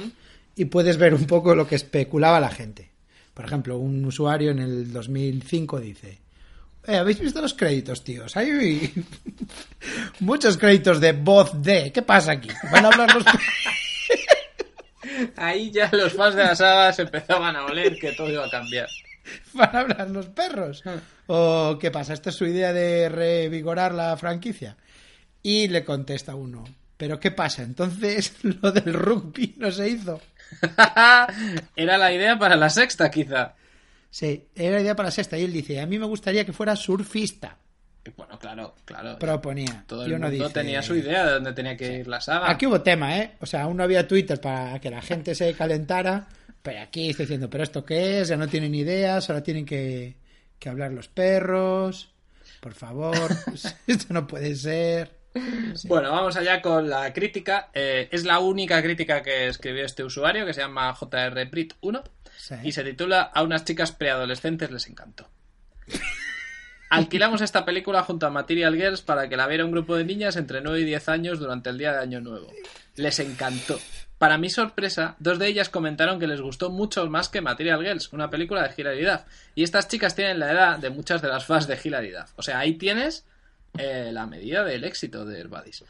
[0.56, 2.90] Y puedes ver un poco lo que especulaba la gente.
[3.34, 6.20] Por ejemplo, un usuario en el 2005 dice...
[6.88, 8.36] "Eh, ¿Habéis visto los créditos, tíos?
[8.38, 8.52] Hay
[10.22, 11.92] muchos créditos de voz de...
[11.92, 12.50] ¿Qué pasa aquí?
[12.72, 13.24] ¿Van a hablar los...
[15.36, 18.50] Ahí ya los fans de la saga se empezaban a oler que todo iba a
[18.50, 18.88] cambiar.
[19.54, 20.84] ¿Van a hablar los perros?
[21.28, 22.14] ¿O qué pasa?
[22.14, 24.78] ¿Esta es su idea de revigorar la franquicia?
[25.44, 26.64] Y le contesta uno,
[26.98, 27.64] ¿pero qué pasa?
[27.64, 30.22] Entonces lo del rugby no se hizo.
[31.76, 33.56] Era la idea para la sexta, quizá.
[34.10, 35.38] Sí, era idea para la sexta.
[35.38, 37.58] Y él dice, a mí me gustaría que fuera surfista.
[38.06, 39.20] Y bueno, claro, claro.
[39.20, 39.84] Proponía.
[39.86, 42.50] todo el mundo dice, tenía su idea de dónde tenía que ir la saga.
[42.50, 43.34] Aquí hubo tema, ¿eh?
[43.42, 46.28] O sea, aún no había Twitter para que la gente se calentara.
[46.62, 48.30] Pero aquí estoy diciendo, ¿pero esto qué es?
[48.30, 50.16] Ya no tienen ideas, ahora tienen que,
[50.58, 52.10] que hablar los perros.
[52.60, 53.30] Por favor,
[53.88, 55.17] esto no puede ser.
[55.86, 57.70] Bueno, vamos allá con la crítica.
[57.74, 62.04] Eh, es la única crítica que escribió este usuario, que se llama JR Brit 1
[62.38, 62.56] Sí.
[62.64, 65.28] y se titula A unas chicas preadolescentes les encantó.
[66.90, 70.38] Alquilamos esta película junto a Material Girls para que la viera un grupo de niñas
[70.38, 72.48] entre 9 y 10 años durante el día de Año Nuevo.
[72.96, 73.78] Les encantó.
[74.18, 78.14] Para mi sorpresa, dos de ellas comentaron que les gustó mucho más que Material Girls,
[78.14, 79.22] una película de Hilary Duff.
[79.54, 82.32] Y estas chicas tienen la edad de muchas de las fans de Hilary Duff.
[82.38, 83.26] O sea, ahí tienes
[83.78, 85.84] eh, la medida del éxito de Herbadis.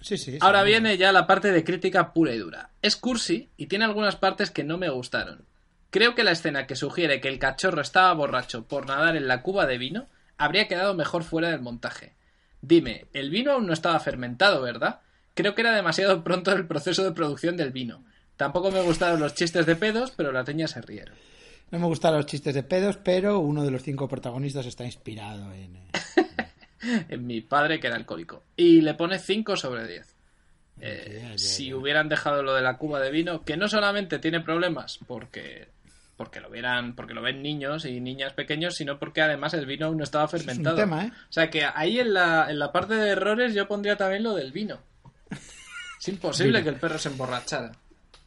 [0.00, 0.38] Sí, sí.
[0.40, 2.70] Ahora viene ya la parte de crítica pura y dura.
[2.82, 5.44] Es cursi y tiene algunas partes que no me gustaron.
[5.90, 9.42] Creo que la escena que sugiere que el cachorro estaba borracho por nadar en la
[9.42, 10.06] cuba de vino
[10.38, 12.14] habría quedado mejor fuera del montaje.
[12.62, 15.00] Dime, el vino aún no estaba fermentado, ¿verdad?
[15.34, 18.04] Creo que era demasiado pronto el proceso de producción del vino.
[18.36, 21.14] Tampoco me gustaron los chistes de pedos, pero las niñas se rieron.
[21.70, 25.52] No me gustaron los chistes de pedos, pero uno de los cinco protagonistas está inspirado
[25.52, 25.78] en.
[27.08, 28.42] En mi padre, que era alcohólico.
[28.56, 30.16] Y le pone 5 sobre 10.
[30.82, 34.98] Eh, si hubieran dejado lo de la cuba de vino, que no solamente tiene problemas
[35.06, 35.68] porque
[36.16, 39.86] porque lo vieran, porque lo ven niños y niñas pequeños, sino porque además el vino
[39.86, 40.76] aún no estaba es fermentado.
[40.76, 41.12] tema, ¿eh?
[41.14, 44.34] O sea que ahí en la, en la parte de errores yo pondría también lo
[44.34, 44.80] del vino.
[45.98, 47.72] Es imposible que el perro se emborrachara.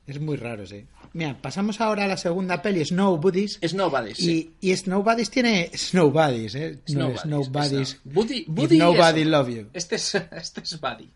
[0.06, 0.86] Es muy raro, sí.
[1.14, 3.58] Mira, pasamos ahora a la segunda peli, Snow Buddies.
[3.62, 4.54] Es Nobody, sí.
[4.60, 6.80] Y, y Snow Buddies tiene Snow Buddies, ¿eh?
[6.90, 8.48] No es Snowbodies, Snow Buddies.
[8.48, 9.30] Buddy, Nobody eso.
[9.30, 9.68] Love You.
[9.74, 11.10] Este es, este es Buddy.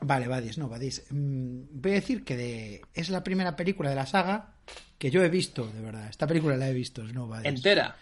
[0.00, 1.02] Vale, Buddies, no, Buddies.
[1.10, 4.52] Mm, voy a decir que de- es la primera película de la saga
[4.98, 6.06] que yo he visto, de verdad.
[6.08, 7.46] Esta película la he visto, Snow Buddies.
[7.46, 7.96] Entera.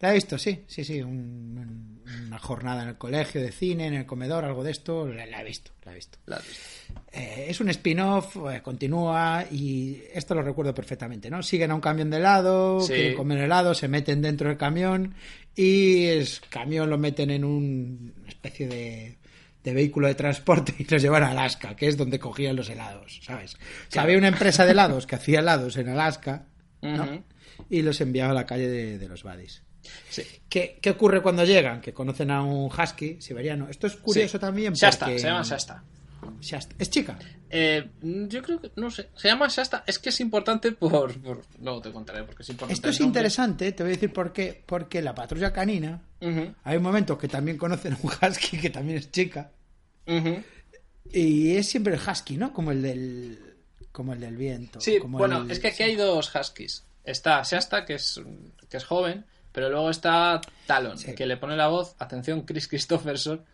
[0.00, 1.00] La he visto, sí, sí, sí.
[1.02, 5.06] un- una jornada en el colegio de cine, en el comedor, algo de esto.
[5.06, 6.18] La, la he visto, la he visto.
[6.26, 6.62] La has visto.
[7.12, 11.42] Eh, es un spin-off, eh, continúa y esto lo recuerdo perfectamente, ¿no?
[11.42, 12.92] Siguen a un camión de helado, Sí.
[12.94, 15.14] quieren comer helado, se meten dentro del camión
[15.54, 19.18] y el camión lo meten en un- una especie de,
[19.62, 23.20] de vehículo de transporte y los llevan a Alaska, que es donde cogían los helados,
[23.22, 23.54] ¿sabes?
[23.54, 23.58] O
[23.90, 26.46] sea, había una empresa de helados que hacía helados en Alaska.
[27.68, 29.62] Y los enviaba a la calle de, de los buddies.
[30.08, 30.22] Sí.
[30.48, 31.80] ¿Qué, qué ocurre cuando llegan?
[31.80, 33.68] Que conocen a un husky siberiano.
[33.68, 34.40] Esto es curioso Sí.
[34.40, 34.86] también porque...
[34.86, 35.82] Shasta, se llama Shasta.
[36.40, 36.74] Shasta.
[36.78, 37.18] Es chica.
[37.48, 39.84] Eh, yo creo que, no sé, se llama Shasta.
[39.86, 42.74] Es que es importante por, por- Luego te contaré porque es importante.
[42.74, 44.62] Esto es interesante, te voy a decir por qué.
[44.66, 48.98] Porque la patrulla canina, Ujú, hay momentos que también conocen a un husky que también
[48.98, 49.50] es chica.
[51.12, 52.52] Y es siempre el husky, ¿no?
[52.52, 53.38] Como el del,
[53.92, 54.80] como el del viento.
[54.80, 56.84] Sí, como bueno, el- es que aquí hay dos huskies.
[57.04, 58.20] Está Shasta, que es,
[58.68, 61.14] que es joven, pero luego está Talon, Sí.
[61.14, 63.44] que le pone la voz, atención, Chris Christopherson.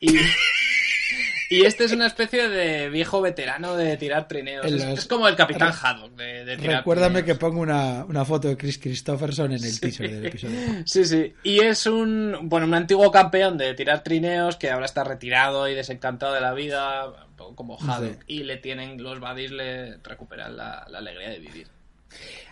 [0.00, 0.16] Y,
[1.50, 4.66] y este es una especie de viejo veterano de tirar trineos.
[4.66, 8.56] Es, como el Capitán Haddock de, de tirar Recuérdame que pongo una, una foto de
[8.56, 10.58] Chris Christopherson en el teaser del episodio.
[10.86, 11.34] Sí, sí.
[11.42, 15.74] Y es un, bueno, un antiguo campeón de tirar trineos que ahora está retirado y
[15.74, 18.20] desencantado de la vida, un poco como Haddock.
[18.20, 18.24] Sí.
[18.28, 21.68] Y le tienen, los buddies le recuperan la, la alegría de vivir.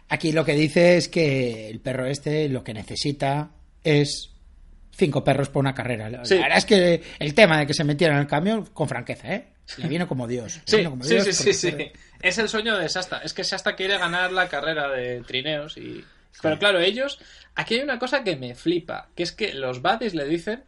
[0.08, 3.50] Aquí lo que dice es que el perro este lo que necesita
[3.82, 4.30] es
[4.90, 6.08] cinco perros por una carrera.
[6.10, 9.34] La verdad es que el tema de que se metieran en el camión, con franqueza,
[9.34, 9.48] ¿eh?
[9.78, 10.60] Le vino como Dios.
[10.66, 11.72] Sí, vino como sí, Dios sí, sí,
[12.20, 13.18] Es el sueño de Shasta.
[13.18, 16.04] Es que Shasta quiere ganar la carrera de trineos y...
[16.42, 17.18] Pero claro, ellos...
[17.54, 20.64] Aquí hay una cosa que me flipa, que es que los buddies le dicen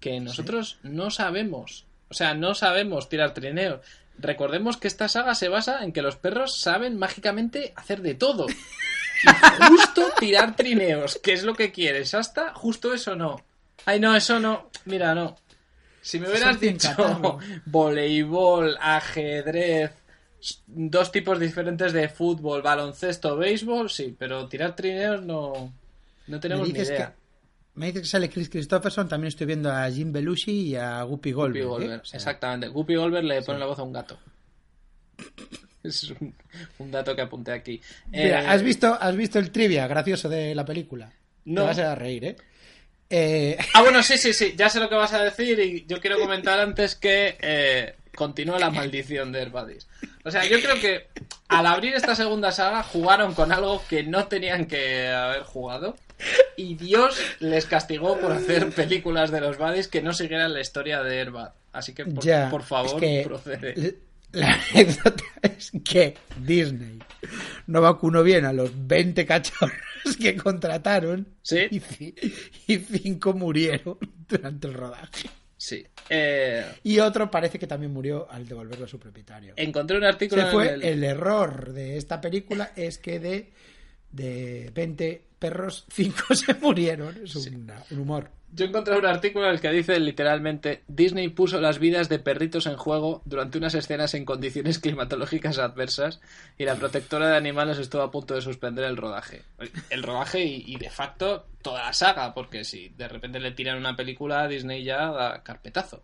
[0.00, 3.80] que nosotros no sabemos, o sea, no sabemos tirar trineos.
[4.18, 8.46] Recordemos que esta saga se basa en que los perros saben mágicamente hacer de todo.
[9.20, 13.44] Y justo tirar trineos, que es lo que quiere Shasta, justo eso no.
[13.84, 14.70] Ay, no, eso no.
[14.84, 15.36] Mira, no.
[16.00, 17.38] Si me hubieras dicho Catarro.
[17.66, 19.90] voleibol, ajedrez,
[20.66, 25.72] dos tipos diferentes de fútbol, baloncesto, béisbol, sí, pero tirar trineos no,
[26.28, 27.14] no tenemos me ni idea.
[27.78, 31.32] Me dice que sale Chris Christopherson, también estoy viendo a Jim Belushi y a Guppy
[31.32, 31.64] Goldberg.
[31.64, 31.86] Guppy ¿eh?
[31.86, 32.68] Goldberg, O sea, exactamente.
[32.68, 34.18] Guppy Goldberg le pone la voz a un gato.
[35.84, 36.34] Es un,
[36.78, 37.80] un dato que apunté aquí.
[38.10, 41.12] Mira, Eh, ¿has visto, has visto el trivia gracioso de la película?
[41.44, 41.62] No.
[41.62, 42.36] Te vas a reír, ¿eh?
[43.08, 46.00] Eh, Ah, bueno, sí, sí, sí, ya sé lo que vas a decir y yo
[46.00, 49.86] quiero comentar antes que continúa la maldición de Herbadis.
[50.24, 51.06] O sea, yo creo que
[51.46, 55.96] al abrir esta segunda saga jugaron con algo que no tenían que haber jugado
[56.56, 61.02] y Dios les castigó por hacer películas de los Buddies que no siguieran la historia
[61.02, 61.52] de Herbad.
[61.72, 63.98] Así que, por, ya, por favor, es que procede.
[64.32, 66.98] La anécdota es que Disney
[67.66, 69.72] no vacunó bien a los 20 cachorros
[70.20, 71.66] que contrataron Sí.
[71.70, 73.96] y, y cinco murieron
[74.28, 75.30] durante el rodaje.
[75.56, 75.84] Sí.
[76.10, 79.54] Eh, Y otro parece que también murió al devolverlo a su propietario.
[79.56, 83.50] encontré un artículo Se en fue el- el error de esta película es que de,
[84.12, 87.16] de 20 perros, 5 se murieron.
[87.24, 88.30] Es una- un humor.
[88.50, 92.66] Yo encontré un artículo en el que dice literalmente Disney puso las vidas de perritos
[92.66, 96.18] en juego durante unas escenas en condiciones climatológicas adversas
[96.56, 99.42] y la protectora de animales estuvo a punto de suspender el rodaje.
[99.90, 103.76] El rodaje y, y, de facto toda la saga, porque si de repente le tiran
[103.76, 106.02] una película Disney ya da carpetazo.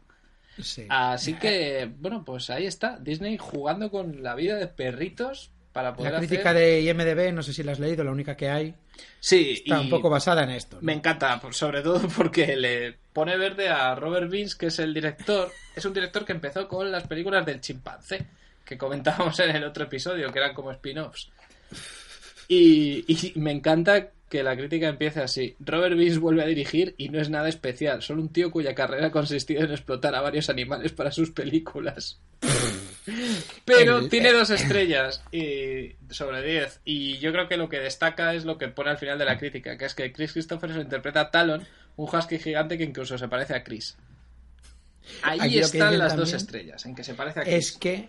[0.61, 0.85] Sí.
[0.91, 6.13] Así que, bueno, pues ahí está, Disney jugando con la vida de perritos para poder
[6.13, 6.63] La crítica hacer...
[6.63, 8.75] de IMDB, no sé si la has leído, la única que hay,
[9.21, 10.77] Sí, está y- un poco basada en esto.
[10.77, 10.83] ¿no?
[10.83, 15.51] Me encanta, sobre todo porque le, pone verde a Robert Vince, que es el director.
[15.75, 18.25] Es un director que empezó con las películas del chimpancé,
[18.65, 21.29] que comentábamos en el otro episodio, que eran como spin-offs.
[22.49, 25.57] Y, y me encanta que la crítica empiece así.
[25.61, 29.07] Robert Vince vuelve a dirigir y no es nada especial, solo un tío cuya carrera
[29.09, 32.21] ha consistido en explotar a varios animales para sus películas.
[33.65, 36.81] Pero El- tiene dos estrellas y sobre 10.
[36.85, 39.39] Y yo creo que lo que destaca es lo que pone al final de la
[39.39, 43.19] crítica, que es que Chris Christopher se interpreta a Talon, un husky gigante que incluso
[43.19, 43.97] se parece a Chris.
[45.23, 47.55] Ahí Aquí están las dos estrellas, en que se parece a Chris.
[47.55, 48.09] Es que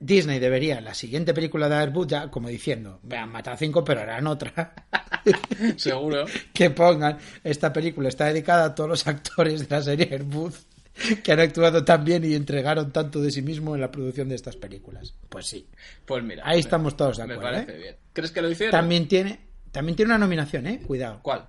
[0.00, 4.26] Disney debería, la siguiente película de Airbud, ya como diciendo, vean, mata cinco, pero harán
[4.26, 4.74] otra.
[5.76, 6.26] Seguro.
[6.52, 10.52] que pongan esta película está dedicada a todos los actores de la serie Airbud
[11.22, 14.34] que han actuado tan bien y entregaron tanto de sí mismo en la producción de
[14.34, 15.14] estas películas.
[15.28, 15.66] Pues sí.
[16.04, 16.42] Pues mira.
[16.46, 17.52] Ahí me- estamos todos de Me acuerdo.
[17.52, 17.78] parece ¿eh?
[17.82, 17.96] bien.
[18.12, 18.72] ¿Crees que lo hicieron?
[18.72, 19.40] También tiene,
[19.72, 20.80] también tiene una nominación, ¿eh?
[20.86, 21.20] Cuidado.
[21.22, 21.48] ¿Cuál?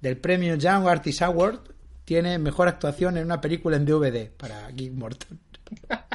[0.00, 1.60] Del premio Young Artist Award
[2.04, 5.38] tiene mejor actuación en una película en DVD para Gig Morton.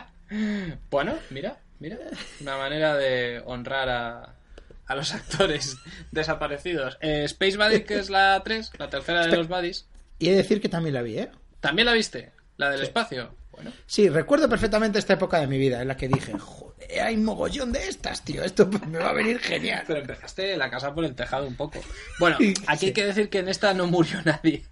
[0.90, 1.98] Bueno, mira, mira.
[2.42, 4.36] Una manera de honrar a,
[4.88, 5.78] a los actores
[6.12, 6.98] desaparecidos.
[7.02, 9.86] Eh, Space Buddy, que es la 3, la tercera de los Buddies.
[10.18, 11.30] Y he de decir que también la vi, ¿eh?
[11.60, 12.32] ¿También la viste?
[12.64, 13.36] La del espacio.
[13.52, 16.74] Bueno, Sí, recuerdo perfectamente esta época de mi vida en la que dije, joder,
[17.04, 19.84] hay mogollón de estas, tío, esto me va a venir genial.
[19.86, 21.80] pero empezaste la casa por el tejado un poco.
[22.20, 22.56] Bueno, Sí.
[22.66, 24.66] aquí hay que decir que en esta no murió nadie.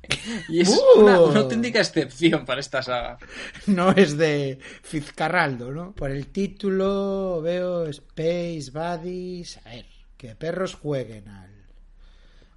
[0.49, 1.01] Y es Uh.
[1.01, 3.17] una, una auténtica excepción para esta saga.
[3.67, 5.93] No es de Fitzcarraldo, ¿no?
[5.93, 9.57] Por el título veo Space Buddies.
[9.65, 9.85] A ver,
[10.17, 11.51] que perros jueguen al,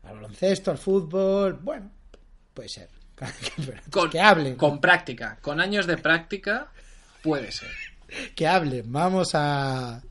[0.05, 1.59] al baloncesto, al fútbol.
[1.63, 1.91] Bueno,
[2.55, 2.89] puede ser.
[3.91, 4.57] Con, que hablen.
[4.57, 5.39] Con práctica.
[5.41, 6.69] Con años de práctica,
[7.23, 7.71] puede ser.
[8.35, 8.91] Que hablen.
[8.93, 10.03] Vamos a,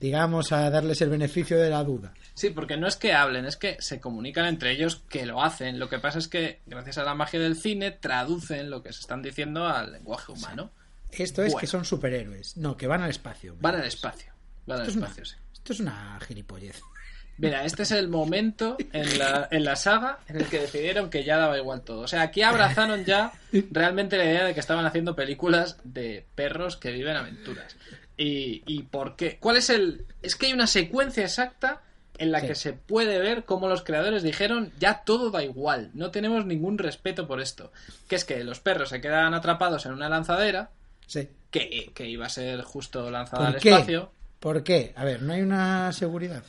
[0.00, 2.12] digamos, a darles el beneficio de la duda.
[2.34, 5.78] Sí, porque no es que hablen, es que se comunican entre ellos que lo hacen.
[5.78, 9.00] Lo que pasa es que, gracias a la magia del cine, traducen lo que se
[9.00, 10.70] están diciendo al lenguaje humano.
[11.12, 11.60] Esto es Bueno.
[11.60, 12.56] que son superhéroes.
[12.58, 13.56] No, que van al espacio.
[13.60, 14.32] Van al espacio.
[14.66, 15.36] Van al Esto es una- espacio, sí.
[15.54, 16.82] Esto es una gilipollez.
[17.38, 21.22] Mira, este es el momento en la, en la saga en el que decidieron que
[21.24, 22.00] ya daba igual todo.
[22.00, 23.32] O sea, aquí abrazaron ya
[23.70, 27.76] realmente la idea de que estaban haciendo películas de perros que viven aventuras.
[28.16, 29.36] ¿Y, y por qué?
[29.38, 30.06] ¿Cuál es el...?
[30.22, 31.82] Es que hay una secuencia exacta
[32.18, 32.46] en la Sí.
[32.46, 36.78] que se puede ver cómo los creadores dijeron ya todo da igual, no tenemos ningún
[36.78, 37.70] respeto por esto.
[38.08, 40.70] Que es que los perros se quedan atrapados en una lanzadera
[41.06, 41.28] Sí.
[41.50, 43.68] que, que iba a ser justo lanzada al ¿Por qué?
[43.70, 44.10] espacio.
[44.40, 44.94] ¿Por qué?
[44.96, 46.42] A ver, no hay una seguridad.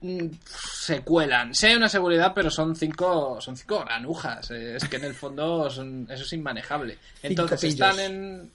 [0.00, 1.54] Mm, se cuelan.
[1.54, 4.50] Sí hay una seguridad, pero son cinco, son cinco granujas.
[4.50, 6.98] Es que en el fondo son- eso es inmanejable.
[7.22, 8.52] Entonces están en,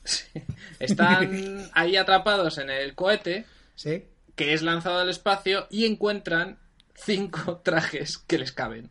[0.79, 4.05] están ahí atrapados en el cohete ¿Sí?
[4.35, 6.57] que es lanzado al espacio y encuentran
[6.95, 8.89] cinco trajes que les caben.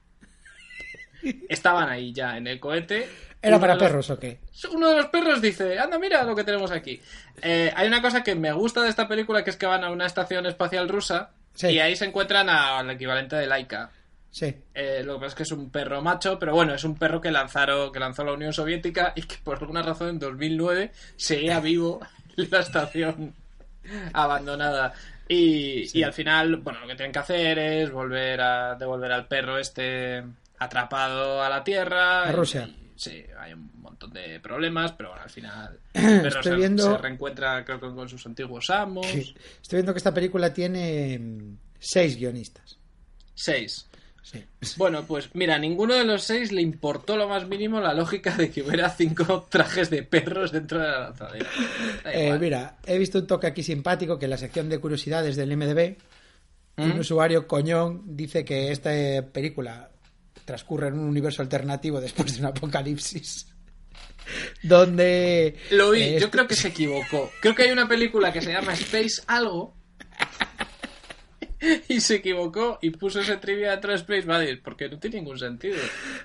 [1.49, 3.09] Estaban ahí ya en el cohete.
[3.41, 4.39] ¿Era para los- perros o qué?
[4.73, 7.01] uno de los perros dice, anda, mira lo que tenemos aquí.
[7.43, 9.91] Eh, hay una cosa que me gusta de esta película, que es que van a
[9.91, 11.69] una estación espacial rusa Sí.
[11.69, 13.91] y ahí se encuentran al equivalente de Laika.
[14.31, 14.55] Sí.
[14.75, 17.21] Eh, lo que pasa es que es un perro macho, pero bueno, es un perro
[17.21, 21.61] que lanzaron, que lanzó la Unión Soviética y que por alguna razón en 2009 seguía
[21.61, 22.01] vivo
[22.39, 23.35] en la estación
[24.13, 24.95] abandonada.
[25.29, 29.27] Y, y al final, bueno, lo que tienen que hacer es volver a devolver al
[29.27, 30.23] perro este
[30.59, 32.25] atrapado a la tierra.
[32.25, 32.67] A Rusia.
[32.69, 36.91] Y- sí, hay un montón de problemas, pero bueno, al final perro Estoy se, viendo-
[36.93, 39.07] se reencuentra, creo que con sus antiguos amos.
[39.07, 39.35] Sí.
[39.63, 42.79] Estoy viendo que esta película tiene mm, seis guionistas.
[43.35, 43.87] Seis.
[44.23, 44.45] Sí.
[44.77, 48.37] Bueno, pues mira, a ninguno de los seis le importó lo más mínimo la lógica
[48.37, 51.51] de que hubiera cinco trajes de perros dentro de la lanzadera.
[52.13, 55.57] Eh, mira, he visto un toque aquí simpático que en la sección de curiosidades del
[55.57, 55.97] MDB,
[56.77, 56.83] ¿Mm?
[56.93, 58.91] un usuario coñón dice que esta
[59.33, 59.91] película
[60.45, 63.52] transcurre en un universo alternativo después de un apocalipsis.
[64.63, 65.57] Donde.
[65.71, 67.31] Lo vi, eh, yo este- creo que se equivocó.
[67.41, 69.75] Creo que hay una película que se llama Space Algo.
[71.89, 75.77] Y se equivocó y puso ese trivia de Space Buddies, porque no tiene ningún sentido.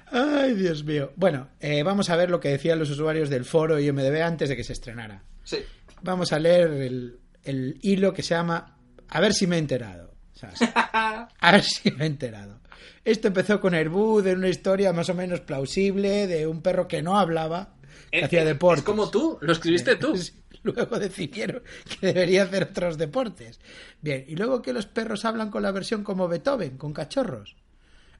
[0.07, 1.13] Ay, Dios mío.
[1.15, 4.55] Bueno, eh, vamos a ver lo que decían los usuarios del foro IMDB antes de
[4.55, 5.23] que se estrenara.
[5.43, 5.57] Sí.
[6.01, 8.77] Vamos a leer el, el hilo que se llama
[9.09, 10.11] A ver si me he enterado.
[10.33, 10.59] ¿sabes?
[10.73, 12.59] A ver si me he enterado.
[13.05, 17.01] Esto empezó con Airbud, en una historia más o menos plausible de un perro que
[17.01, 17.75] no hablaba,
[18.11, 18.79] que hacía deportes.
[18.79, 20.15] Es como tú, lo escribiste tú.
[20.17, 23.59] Sí, Luego decidieron que debería hacer otros deportes.
[24.01, 27.55] Bien, y luego que los perros hablan con la versión como Beethoven, con cachorros.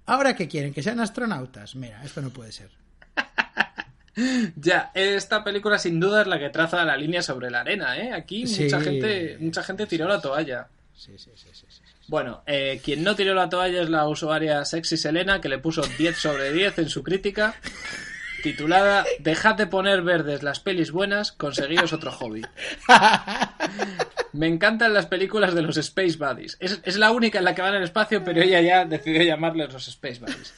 [0.06, 1.76] Ahora que quieren que sean astronautas.
[1.76, 2.70] Mira, esto no puede ser.
[4.56, 8.12] Ya, esta película sin duda es la que traza la línea sobre la arena, ¿eh?
[8.14, 8.64] Aquí Sí.
[8.64, 10.68] mucha gente, mucha gente tiró la toalla.
[10.96, 11.82] Sí, sí, sí, sí, sí.
[12.08, 15.84] Bueno, eh, quien no tiró la toalla es la usuaria Sexy Selena, que le puso
[16.00, 17.54] 10 sobre 10 en su crítica.
[18.44, 22.46] titulada Dejad de poner verdes las pelis buenas, conseguiros otro hobby.
[24.34, 26.58] Me encantan las películas de los Space Buddies.
[26.60, 29.74] Es, es la única en la que van al espacio, pero ella ya decidió llamarles
[29.74, 30.54] los Space Buddies.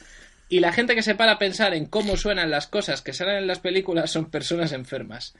[0.48, 3.36] Y la gente que se para a pensar en cómo suenan las cosas que salen
[3.36, 5.34] en las películas son personas enfermas.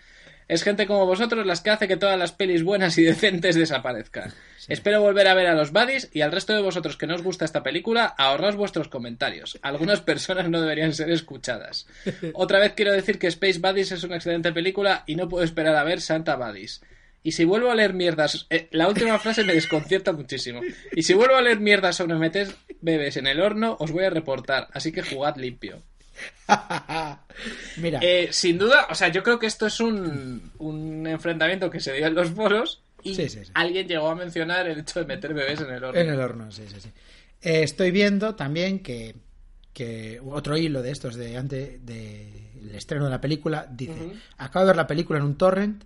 [0.50, 4.32] Es gente como vosotros las que hace que todas las pelis buenas y decentes desaparezcan.
[4.66, 7.22] Espero volver a ver a los buddies y al resto de vosotros que no os
[7.22, 9.60] gusta esta película, ahorraos vuestros comentarios.
[9.62, 11.86] Algunas personas no deberían ser escuchadas.
[12.34, 15.76] Otra vez quiero decir que Space Buddies es una excelente película y no puedo esperar
[15.76, 16.82] a ver Santa Buddies.
[17.22, 20.62] Y si vuelvo a leer mierdas, eh, la última frase me desconcierta muchísimo.
[20.90, 22.48] Y si vuelvo a leer mierdas sobre meter
[22.80, 24.66] bebés en el horno, os voy a reportar.
[24.72, 25.80] Así que jugad limpio.
[27.76, 31.80] Mira, Eh, sin duda, o sea, yo creo que esto es un, un enfrentamiento que
[31.80, 33.50] se dio en los foros y Sí, sí, sí.
[33.54, 36.00] alguien llegó a mencionar el hecho de meter bebés en el horno.
[36.00, 36.90] en el horno, sí, sí, sí.
[37.42, 39.14] Eh, estoy viendo también que,
[39.72, 44.12] que otro hilo de estos de antes del estreno de la película dice: Ujú.
[44.36, 45.84] Acabo de ver la película en un torrent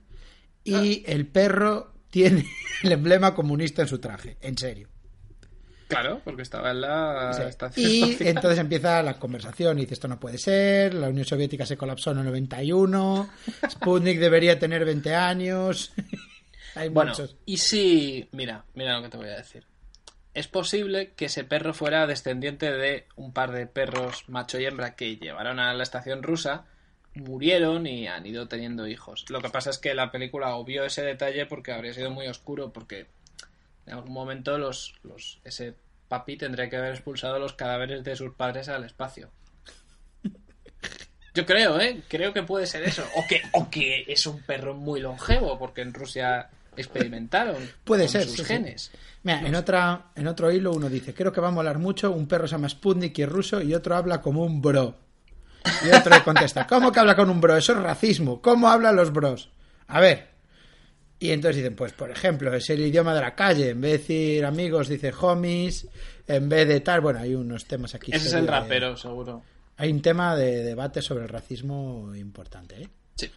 [0.64, 2.44] y el perro tiene
[2.82, 4.36] el emblema comunista en su traje.
[4.40, 4.88] En serio.
[6.00, 7.42] Claro, porque estaba en la Sí.
[7.42, 8.28] estación Y espacial.
[8.28, 12.10] entonces empieza la conversación y dice esto no puede ser, la Unión Soviética se colapsó
[12.12, 13.28] en el 91,
[13.70, 15.92] Sputnik debería tener 20 años.
[16.76, 17.36] Hay Bueno, muchos.
[17.46, 18.28] y si...
[18.32, 19.64] Mira, mira lo que te voy a decir.
[20.34, 24.96] Es posible que ese perro fuera descendiente de un par de perros macho y hembra
[24.96, 26.64] que llevaron a la estación rusa,
[27.14, 29.24] murieron y han ido teniendo hijos.
[29.28, 32.72] Lo que pasa es que la película obvió ese detalle porque habría sido muy oscuro,
[32.72, 33.06] porque
[33.86, 35.74] en algún momento los, los ese
[36.14, 39.30] papi tendría que haber expulsado los cadáveres de sus padres al espacio.
[41.34, 42.00] Yo creo, ¿eh?
[42.08, 43.02] Creo que puede ser eso.
[43.16, 48.12] O que, o que es un perro muy longevo, porque en Rusia experimentaron Puede con
[48.12, 48.44] ser, sus sí, sí.
[48.44, 48.92] genes.
[49.24, 52.28] Mira, en, otra, en otro hilo uno dice, creo que va a molar mucho, un
[52.28, 54.96] perro se llama Sputnik y es ruso y otro habla como un bro.
[55.84, 57.56] Y otro le contesta, ¿cómo que habla con un bro?
[57.56, 58.40] Eso es racismo.
[58.40, 59.50] ¿Cómo hablan los bros?
[59.88, 60.33] A ver.
[61.24, 63.70] Y entonces dicen, pues por ejemplo, es el idioma de la calle.
[63.70, 65.86] En vez de decir amigos, dice homies.
[66.28, 68.12] En vez de tal, bueno, hay unos temas aquí.
[68.14, 69.42] Ese es el de- rapero, seguro.
[69.78, 72.88] Hay un tema de debate sobre el racismo importante, ¿eh?
[73.16, 73.30] Sí.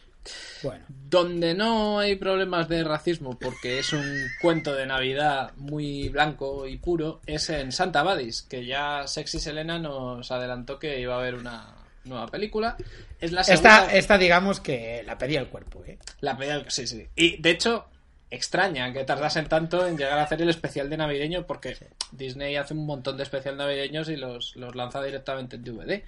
[0.64, 4.04] Bueno, Donde no hay problemas de racismo, porque es un
[4.42, 9.80] cuento de Navidad muy blanco y puro, es en Santa Badis, que ya Sexy Selena
[9.80, 11.74] nos adelantó que iba a haber una
[12.08, 12.76] nueva película.
[13.20, 13.80] Es la segunda...
[13.86, 15.98] esta, esta digamos que la pedía el cuerpo, ¿eh?
[16.22, 17.08] La pedía el- Sí, sí.
[17.16, 17.86] Y de hecho,
[18.30, 21.78] extraña que tardasen tanto en llegar a hacer el especial de navideño, porque
[22.12, 26.04] Disney hace un montón de especial navideños y los, los lanza directamente en DVD.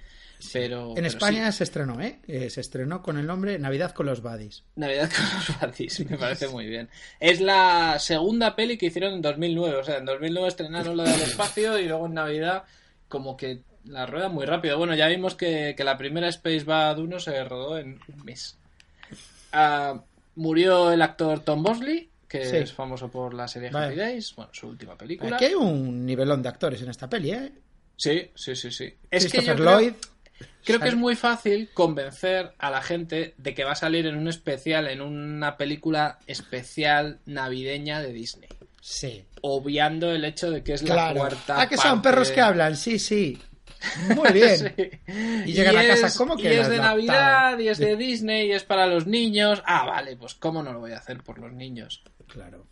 [0.54, 2.18] Pero, En pero España sí, se estrenó, ¿eh?
[2.26, 4.64] Eh, Se estrenó con el nombre Navidad con los Buddies.
[4.74, 6.88] Navidad con los Badis, me parece muy bien.
[7.18, 9.76] Es la segunda peli que hicieron en 2009.
[9.76, 12.64] O sea, en 2009 estrenaron la del espacio y luego en Navidad,
[13.06, 14.78] como que la rueda muy rápido.
[14.78, 18.58] Bueno, ya vimos que, que la primera Space Bad 1 se rodó en un mes.
[19.52, 20.00] Ah,
[20.36, 22.56] murió el actor Tom Bosley, que Sí.
[22.56, 23.86] es famoso por la serie Vale.
[23.88, 25.36] Happy Days, bueno, su última película.
[25.36, 27.52] Aquí hay un nivelón de actores en esta peli, ¿eh?
[27.96, 28.94] Sí, sí, sí, sí.
[29.10, 29.92] Es que yo creo- Lloyd.
[30.64, 34.16] Creo que es muy fácil convencer a la gente de que va a salir en
[34.16, 38.48] un especial, en una película especial navideña de Disney.
[38.80, 39.24] Sí.
[39.42, 41.60] Obviando el hecho de que es la cuarta.
[41.60, 43.38] Ah, que son parte perros que hablan, sí, sí.
[44.14, 44.56] Muy bien.
[44.56, 44.90] Sí.
[45.46, 46.82] Y llegan a casa, es- ¿cómo que Y es de adaptado?
[46.96, 49.62] Navidad, y es de Disney, y es para los niños.
[49.66, 52.02] Ah, vale, pues ¿cómo no lo voy a hacer por los niños?
[52.26, 52.66] Claro.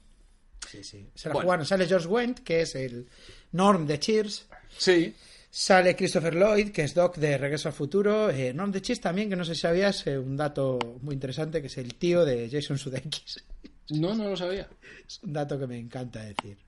[0.71, 1.09] Sí, sí.
[1.15, 1.47] Se la Bueno.
[1.47, 1.67] jugaron.
[1.67, 3.09] Sale George Wendt, que es el
[3.53, 4.47] Norm de Cheers.
[4.77, 5.15] Sí.
[5.51, 8.29] Sale Christopher Lloyd, que es Doc de Regreso al Futuro.
[8.29, 11.63] Eh, Norm de Cheers también, que no sé si sabías, eh, un dato muy interesante,
[11.63, 13.43] que es el tío de Jason Sudeikis.
[13.91, 14.69] No, no lo sabía.
[15.09, 16.59] Es un dato que me encanta decir.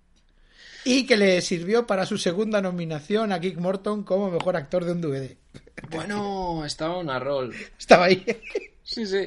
[0.85, 4.93] Y que le sirvió para su segunda nominación a Kick Morton como mejor actor de
[4.93, 5.37] un DVD.
[5.90, 7.55] Bueno, estaba una rol.
[7.79, 8.25] Estaba ahí.
[8.83, 9.25] Sí, sí.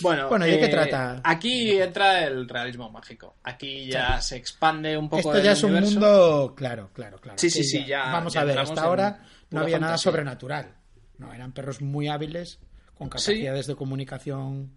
[0.00, 1.20] Bueno, Bueno, ¿y de qué eh, trata?
[1.24, 3.36] Aquí entra el realismo mágico.
[3.44, 5.92] Aquí ya se expande un poco Esto ya es un universo.
[6.00, 6.54] mundo.
[6.56, 7.38] Claro, claro, claro.
[7.38, 10.74] Sí, sí, sí, ya- Vamos ya a ver, hasta ahora no había nada sobrenatural.
[11.18, 12.58] No, eran perros muy hábiles,
[12.98, 14.72] con capacidades de comunicación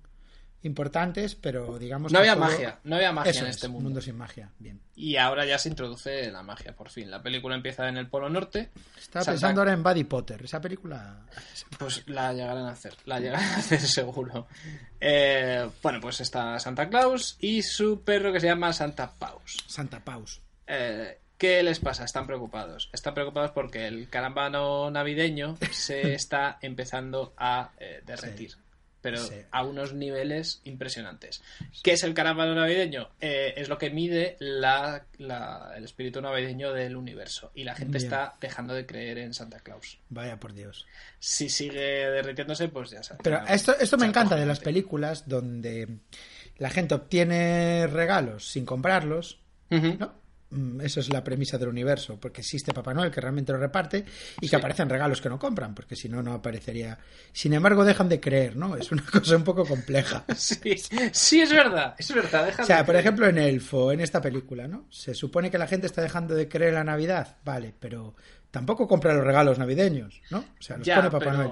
[0.65, 3.67] importantes, pero digamos No que había todo- magia, no había magia Eso en es, este
[3.67, 3.89] un mundo.
[3.89, 4.49] mundo sin magia.
[4.59, 4.81] Bien.
[4.95, 7.09] Y ahora ya se introduce la magia, por fin.
[7.11, 8.69] La película empieza en el Polo Norte.
[8.97, 10.43] Estaba Santa- pensando ahora en Buddy Potter.
[10.43, 11.25] Esa película.
[11.79, 14.47] Pues la llegarán a hacer, la llegarán a hacer seguro.
[14.99, 19.57] Eh, bueno, pues está Santa Claus y su perro que se llama Santa Paus.
[19.67, 20.41] Santa Paus.
[20.67, 22.05] Eh, ¿Qué les pasa?
[22.05, 22.89] Están preocupados.
[22.93, 28.55] Están preocupados porque el carambano navideño se está empezando a eh, derretir.
[29.05, 29.35] Pero Sí.
[29.51, 31.43] a unos niveles impresionantes.
[31.83, 33.09] ¿Qué es el caravano navideño?
[33.21, 37.51] Eh, es lo que mide la- la- el espíritu navideño del universo.
[37.53, 38.05] Y la gente Bien.
[38.05, 39.99] está dejando de creer en Santa Claus.
[40.09, 40.87] Vaya por Dios.
[41.19, 43.21] Si sigue derritiéndose, pues ya sabes.
[43.23, 45.99] Pero esto, esto me encanta de las películas donde
[46.57, 49.39] la gente obtiene regalos sin comprarlos.
[49.69, 50.24] ¿no?
[50.55, 54.05] Mm, Eso es la premisa del universo, porque existe Papá Noel que realmente lo reparte
[54.39, 56.97] y que aparecen regalos que no compran, porque si no, no aparecería.
[57.33, 58.75] Sin embargo, dejan de creer, ¿no?
[58.77, 60.23] Es una cosa un poco compleja.
[60.35, 60.75] Sí,
[61.11, 62.45] sí, es verdad, es verdad.
[62.45, 63.01] deja O sea, de por creer.
[63.05, 64.85] ejemplo, en Elfo, en esta película, ¿no?
[64.89, 68.15] Se supone que la gente está dejando de creer en la Navidad, vale, pero
[68.51, 70.39] tampoco compra los regalos navideños, ¿no?
[70.39, 71.51] O sea, los Ya, pone Papá pero- Noel.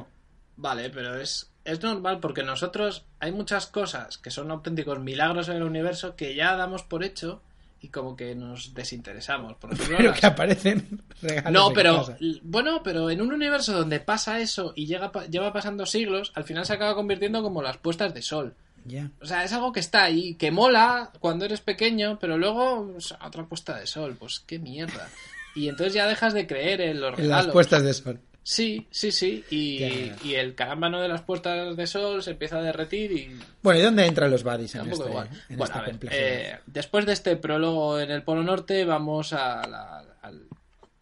[0.55, 5.55] Vale, pero es, es normal porque nosotros hay muchas cosas que son auténticos milagros en
[5.57, 7.41] el universo que ya damos por hecho
[7.83, 9.55] y como que nos desinteresamos.
[9.57, 11.51] Por ejemplo, Pero las- que aparecen regalos.
[11.51, 12.05] No, pero
[12.41, 16.65] bueno, pero en un universo donde pasa eso y llega, lleva pasando siglos, al final
[16.65, 18.55] se acaba convirtiendo como las puestas de sol.
[18.85, 19.11] Ya.
[19.21, 22.91] O sea, es algo que está ahí, que mola cuando eres pequeño, pero luego
[23.25, 25.07] otra puesta de sol, pues qué mierda.
[25.55, 27.45] Y entonces ya dejas de creer en los En regalos.
[27.45, 28.19] las puestas de sol.
[28.43, 29.43] Sí, sí, sí.
[29.49, 33.83] Y, el carámbano de las puestas de sol se empieza a derretir y Bueno, ¿y
[33.83, 35.27] dónde entran los buddies en, este- igual.
[35.49, 36.21] en Bueno, esta a ver, complejidad?
[36.23, 40.47] eh, después de este prólogo en el Polo Norte, vamos a, la, al-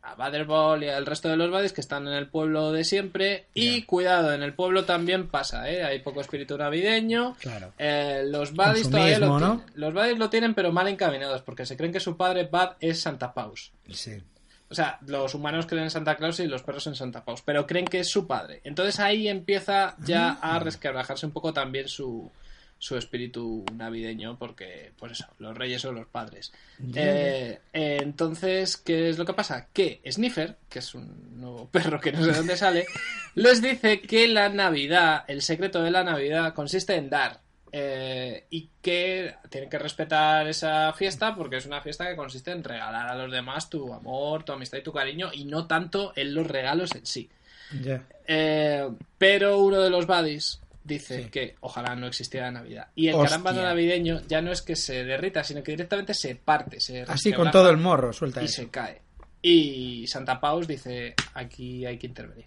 [0.03, 3.45] a Baderball y al resto de los buddies que están en el pueblo de siempre.
[3.55, 5.83] Y cuidado, en el pueblo también pasa, ¿eh?
[5.83, 7.35] Hay poco espíritu navideño.
[7.39, 7.73] Claro.
[7.79, 9.63] Eh, los buddies todavía lo.
[9.75, 13.33] Los lo tienen, pero mal encaminados, porque se creen que su padre Bud es Santa
[13.33, 13.71] Paus.
[13.91, 14.21] Sí.
[14.71, 17.67] O sea, los humanos creen en Santa Claus y los perros en Santa Paus, pero
[17.67, 18.61] creen que es su padre.
[18.63, 22.31] Entonces ahí empieza ya a resquebrajarse un poco también su,
[22.81, 26.51] su espíritu navideño, porque, pues eso, los reyes son los padres.
[26.95, 29.67] Eh, eh, entonces, ¿qué es lo que pasa?
[29.71, 32.85] Que Sniffer, que es un nuevo perro que no sé de dónde sale,
[33.35, 37.40] les dice que la Navidad, el secreto de la Navidad, consiste en dar.
[37.71, 42.63] Eh, y que tienen que respetar esa fiesta porque es una fiesta que consiste en
[42.63, 46.33] regalar a los demás tu amor, tu amistad y tu cariño y no tanto en
[46.33, 47.29] los regalos en sí.
[48.27, 51.29] Eh, pero uno de los buddies dice Sí.
[51.29, 52.87] que ojalá no existiera Navidad.
[52.95, 56.79] Y el carámbano navideño ya no es que se derrita, sino que directamente se parte.
[56.79, 58.63] Se Así con todo el morro, suelta y eso.
[58.63, 59.01] se cae.
[59.41, 62.45] Y Santa Paus dice, aquí hay que intervenir.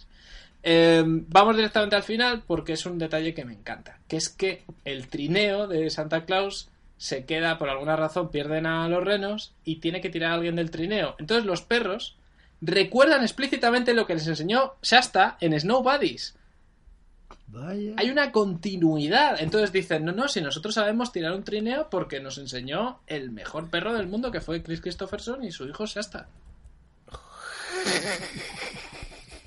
[0.67, 4.65] Eh, vamos directamente al final porque es un detalle que me encanta, que es que
[4.87, 9.77] el trineo de Santa Claus se queda, por alguna razón, pierden a los renos y
[9.77, 11.17] tiene que tirar a alguien del trineo.
[11.19, 12.17] Entonces los perros
[12.62, 16.35] recuerdan explícitamente lo que les enseñó Shasta en Snow Buddies.
[17.49, 17.93] Vaya.
[17.99, 19.43] Hay una continuidad.
[19.43, 23.69] Entonces dicen, no, no, si nosotros sabemos tirar un trineo porque nos enseñó el mejor
[23.69, 26.27] perro del mundo que fue Chris Christopherson y su hijo Shasta.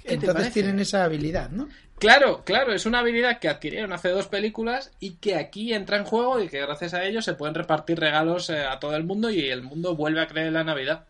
[0.08, 1.68] ¿Qué te Entonces tienen esa habilidad, ¿no?
[2.00, 6.04] Claro, claro, es una habilidad que adquirieron hace dos películas y que aquí entra en
[6.04, 9.30] juego y que gracias a ello se pueden repartir regalos eh, a todo el mundo
[9.32, 11.06] y el mundo vuelve a creer en la Navidad.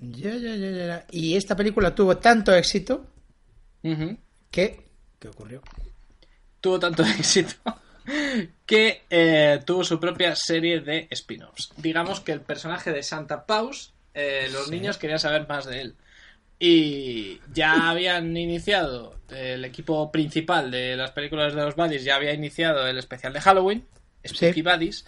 [0.00, 1.06] Ya, ya, ya, ya.
[1.10, 3.06] Y esta película tuvo tanto éxito
[4.50, 4.80] que...
[5.18, 5.62] ¿Qué ocurrió?
[6.60, 7.54] Tuvo tanto éxito
[8.66, 11.72] que eh, tuvo su propia serie de spin-offs.
[11.76, 14.70] Digamos que el personaje de Santa Paus, eh, los Sí.
[14.72, 15.94] niños querían saber más de él.
[16.64, 22.32] Y ya habían iniciado, el equipo principal de las películas de los Buddies ya había
[22.32, 23.84] iniciado el especial de Halloween,
[24.24, 24.62] Spooky Sí.
[24.62, 25.04] Buddies,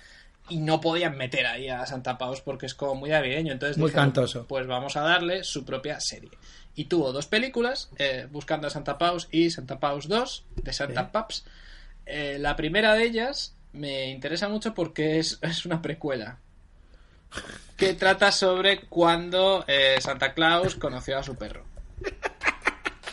[0.49, 3.53] y no podían meter ahí a Santa Paus porque es como muy navideño.
[3.53, 4.47] Entonces Muy dijeron, cantoso.
[4.49, 6.31] Pues vamos a darle su propia serie.
[6.75, 11.03] Y tuvo dos películas, eh, Buscando a Santa Paus y Santa Paus 2, de Santa
[11.05, 11.09] Sí.
[11.13, 11.45] Paps.
[12.05, 16.41] Eh, la primera de ellas me interesa mucho porque es, es una precuela.
[17.77, 21.65] Que trata sobre cuando eh, Santa Claus conoció a su perro.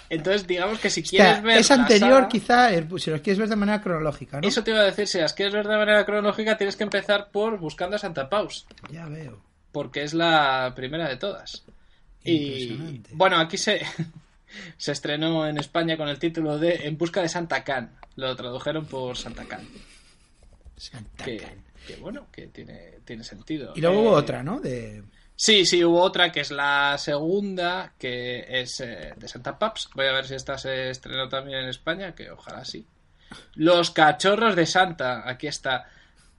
[0.09, 1.57] Entonces, digamos que si O quieres sea, ver.
[1.57, 4.47] es anterior, saga- quizá, eh, si los quieres ver de manera cronológica, ¿no?
[4.47, 7.29] Eso te iba a decir, si las quieres ver de manera cronológica, tienes que empezar
[7.31, 8.65] por Buscando a Santa Paus.
[8.91, 9.41] Ya veo.
[9.71, 11.63] Porque es la primera de todas.
[12.25, 13.81] Y bueno, aquí se,
[14.77, 17.91] se estrenó en España con el título de En busca de Santa Can.
[18.17, 19.65] Lo tradujeron por Santa Can.
[20.75, 21.63] Santa Que, Can.
[21.85, 23.73] Que bueno, que tiene, tiene sentido.
[23.75, 24.59] Y luego hubo Eh, otra, ¿no?
[24.59, 25.03] De...
[25.35, 29.89] Sí, sí, hubo otra que es la segunda, que es eh, de Santa Paps.
[29.95, 32.85] Voy a ver si esta se estrenó también en España, que ojalá sí.
[33.55, 35.87] Los cachorros de Santa, aquí está.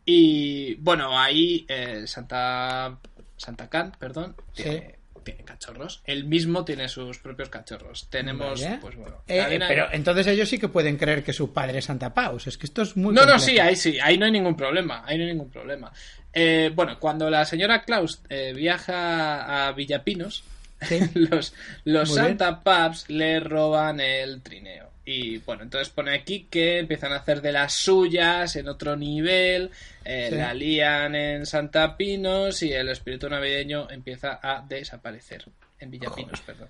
[0.05, 2.99] Y bueno, ahí eh, Santa
[3.37, 6.03] Santa Can, perdón, tiene, tiene cachorros.
[6.05, 8.09] Él mismo tiene sus propios cachorros.
[8.11, 8.79] Tenemos, Vale.
[8.81, 9.23] pues bueno.
[9.29, 12.47] Eh, hay- pero entonces ellos sí que pueden creer que su padre es Santa Paus.
[12.47, 13.15] Es que esto es muy.
[13.15, 15.93] No, no, sí, ahí sí, ahí no hay ningún problema, ahí no hay ningún problema.
[16.33, 20.45] Eh, bueno, cuando la señora Klaus eh, viaja a Villapinos,
[20.83, 20.99] Sí.
[21.15, 21.55] los,
[21.85, 22.13] los.
[22.15, 24.91] Santa Paps le roban el trineo.
[25.05, 29.71] Y bueno, entonces pone aquí que empiezan a hacer de las suyas en otro nivel,
[30.05, 30.37] eh, Sí.
[30.37, 35.45] la lían en Santa Pinos y el espíritu navideño empieza a desaparecer.
[35.81, 36.69] En Villapinos, perdón.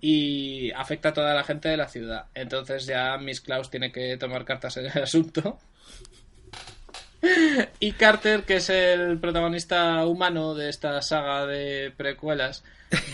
[0.00, 2.24] Y afecta a toda la gente de la ciudad.
[2.34, 5.58] Entonces ya Miss Claus tiene que tomar cartas en el asunto.
[7.80, 12.64] Y Carter, que es el protagonista humano de esta saga de precuelas,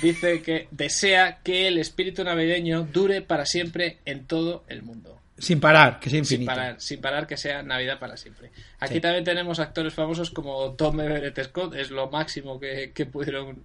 [0.03, 5.19] dice que desea que el espíritu navideño dure para siempre en todo el mundo.
[5.39, 6.51] Sin parar, que sea Sin infinito.
[6.53, 8.51] parar, sin parar que sea Navidad para siempre.
[8.79, 9.01] Aquí Sí.
[9.01, 13.65] también tenemos actores famosos como Tom Everett Scott, es lo máximo que, que pudieron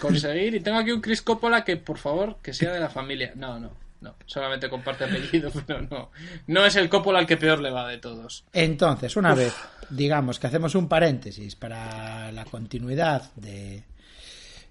[0.00, 0.54] conseguir.
[0.54, 3.32] Y tengo aquí un Chris Coppola que, por favor, que sea de la familia.
[3.34, 4.14] No, no, no.
[4.26, 6.10] Solamente comparte apellido, pero no.
[6.46, 8.44] No es el Coppola al que peor le va de todos.
[8.52, 9.54] Entonces, una vez,
[9.90, 13.82] digamos que hacemos un paréntesis para la continuidad de...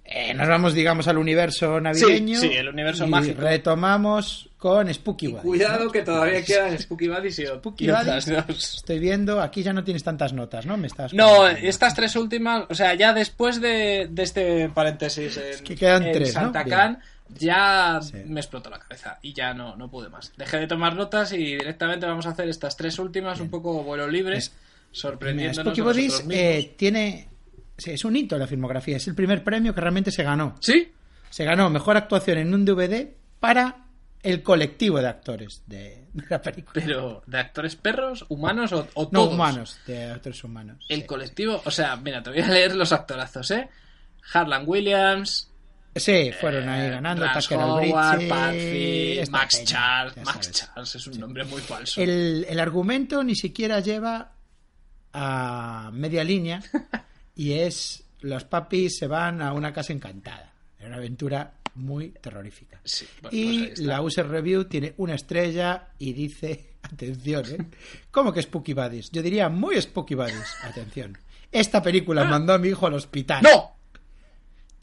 [0.05, 2.39] eh, nos vamos, digamos, al universo navideño.
[2.39, 3.41] sí, el universo y mágico.
[3.41, 5.91] retomamos con Spooky Buddies, Cuidado ¿no?
[5.91, 8.27] que todavía quedan Spooky Buddies y Spooky Buddies.
[8.75, 10.77] Estoy viendo, aquí ya no tienes tantas notas, ¿no?
[10.77, 15.63] Me estás No, estas tres últimas, o sea, ya después de, de este paréntesis en,
[15.65, 16.41] que quedan en tres, ¿no?
[16.43, 16.77] Santa Bien.
[16.77, 16.99] Can,
[17.30, 18.17] ya Sí.
[18.26, 20.32] me explotó la cabeza y ya no, no pude más.
[20.38, 24.07] Dejé de tomar notas y directamente vamos a hacer estas tres últimas un poco vuelo
[24.07, 24.53] libre, Es-
[24.91, 26.24] sorprendiéndonos mismos.
[26.30, 27.28] eh, tiene...
[27.78, 30.55] sí, es un hito la filmografía, es el primer premio que realmente se ganó.
[30.61, 30.91] ¿Sí?
[31.30, 33.07] Se ganó mejor actuación en un DVD
[33.39, 33.78] para
[34.21, 36.74] el colectivo de actores de, de la película.
[36.76, 39.34] Pero, ¿de actores perros, humanos o, o No todos?
[39.34, 40.86] humanos, de actores humanos.
[40.88, 41.05] El sí.
[41.07, 43.67] colectivo, o sea, mira, te voy a leer los actorazos, ¿eh?
[44.34, 45.49] Harlan Williams,
[45.96, 47.26] Sí, fueron ahí eh, ganando.
[47.26, 50.26] Rance Tucker Howard, Aldrich, Parfi, esta Max Charles.
[50.26, 50.52] Max.
[50.52, 52.02] Charles es un nombre muy falso.
[52.02, 54.32] El, el argumento ni siquiera lleva
[55.14, 56.62] a media línea
[57.36, 60.52] y es los papis se van a una casa encantada.
[60.80, 62.80] Es una aventura muy terrorífica.
[62.84, 63.82] Sí, bueno, pues y está.
[63.84, 67.58] la user review tiene una estrella y dice, atención, ¿eh?
[68.12, 69.12] ¿Cómo que Spooky Buddies?
[69.12, 71.18] Yo diría muy Spooky Buddies, atención.
[71.52, 73.44] Esta película mandó a mi hijo al hospital.
[73.44, 73.76] ¡No!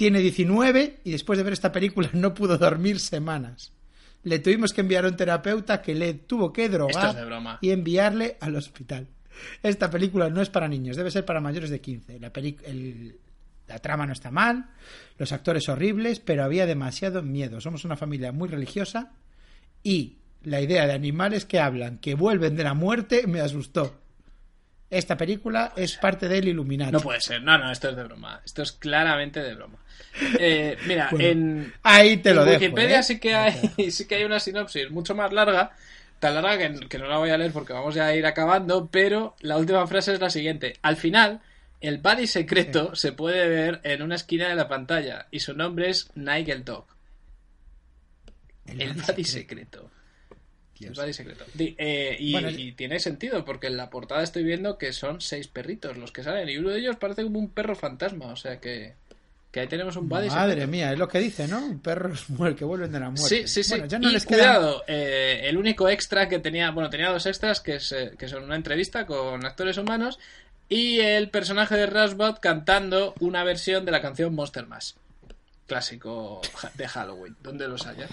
[0.01, 3.75] Tiene 19 y después de ver esta película no pudo dormir semanas.
[4.23, 7.17] Le tuvimos que enviar a un terapeuta que le tuvo que drogar es
[7.61, 9.09] y enviarle al hospital.
[9.63, 12.19] Esta película no es para niños, debe ser para mayores de 15.
[12.19, 12.33] La,
[12.65, 13.19] el-
[13.69, 14.71] la trama no está mal,
[15.19, 17.61] los actores horribles, pero había demasiado miedo.
[17.61, 19.13] Somos una familia muy religiosa
[19.83, 24.00] y la idea de animales que hablan, que vuelven de la muerte, me asustó.
[24.91, 26.91] Esta película es parte del Illuminati.
[26.91, 27.43] No puede ser.
[27.43, 28.41] No, no, esto es de broma.
[28.45, 29.79] Esto es claramente de broma.
[30.39, 32.61] Eh, mira, Bueno, en, Ahí te lo en dejo.
[32.65, 33.03] Wikipedia ¿eh?
[33.05, 35.71] sí que hay sí que hay una sinopsis mucho más larga,
[36.19, 38.89] tan larga que, que no la voy a leer porque vamos ya a ir acabando,
[38.91, 40.75] pero la última frase es la siguiente.
[40.83, 41.41] Al final,
[41.81, 45.89] el buddy secreto se puede ver en una esquina de la pantalla y su nombre
[45.89, 46.87] es Nigel Dog.
[48.67, 49.91] El, buddy secreto.
[50.87, 51.45] El buddy secreto.
[51.55, 55.21] Di- eh, y, Bueno, y tiene sentido porque en la portada estoy viendo que son
[55.21, 58.37] seis perritos los que salen y uno de ellos parece como un perro fantasma, o
[58.37, 58.95] sea que,
[59.51, 60.71] que ahí tenemos un buddy Madre secreto.
[60.71, 61.59] mía, es lo que dice, ¿no?
[61.67, 63.29] Un perro es muer- que vuelven de la muerte.
[63.29, 63.71] Sí, sí, sí.
[63.71, 67.11] Bueno, ya no y les queda cuidado, eh, el único extra que tenía, bueno, tenía
[67.11, 70.19] dos extras que, es, eh, que son una entrevista con actores humanos
[70.69, 74.93] y el personaje de Rashbot cantando una versión de la canción Monster Mash.
[75.67, 76.41] Clásico
[76.75, 78.09] de Halloween, donde los haya.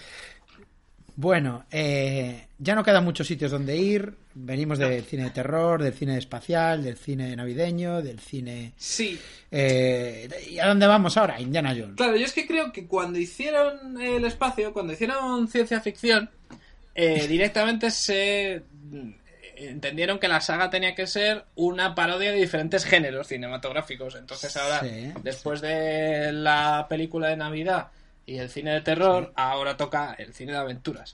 [1.20, 4.13] Bueno, eh, ya no quedan muchos sitios donde ir.
[4.36, 8.74] Venimos del cine de terror, del cine espacial, del cine navideño, del cine...
[8.78, 11.41] Sí, eh, ¿Y a dónde vamos ahora?
[11.41, 11.95] Indiana Jones.
[11.97, 16.30] Claro, yo es que creo que cuando hicieron el espacio, cuando hicieron ciencia ficción,
[16.93, 18.61] eh, directamente se
[18.91, 19.09] mm,
[19.55, 24.13] entendieron que la saga tenía que ser una parodia de diferentes géneros cinematográficos.
[24.13, 25.11] Entonces ahora, Sí.
[25.24, 27.88] después de la película de Navidad
[28.28, 31.13] y el cine de terror, ahora toca el cine de aventuras.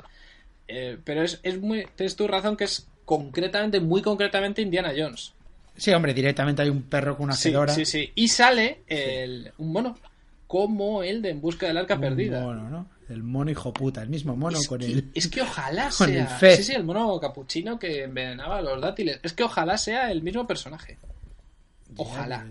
[0.67, 1.87] Eh, pero es, es muy...
[1.95, 5.33] Tienes tu razón que es concretamente, muy concretamente Indiana Jones.
[5.77, 7.73] Sí, hombre, directamente hay un perro con una Sí, fedora.
[7.73, 8.11] sí, sí.
[8.15, 9.97] Y sale el, un mono,
[10.47, 12.41] como el de En busca del arca Un perdida.
[12.41, 12.89] mono, ¿no?
[13.09, 15.11] El mono hijo puta, el mismo mono es, con que, el...
[15.15, 16.21] es que ojalá con sea.
[16.21, 16.57] el fe.
[16.57, 19.19] Sí, sí, el mono capuchino que envenenaba a los dátiles.
[19.23, 20.97] Es que ojalá sea el mismo personaje.
[21.97, 22.45] Ojalá.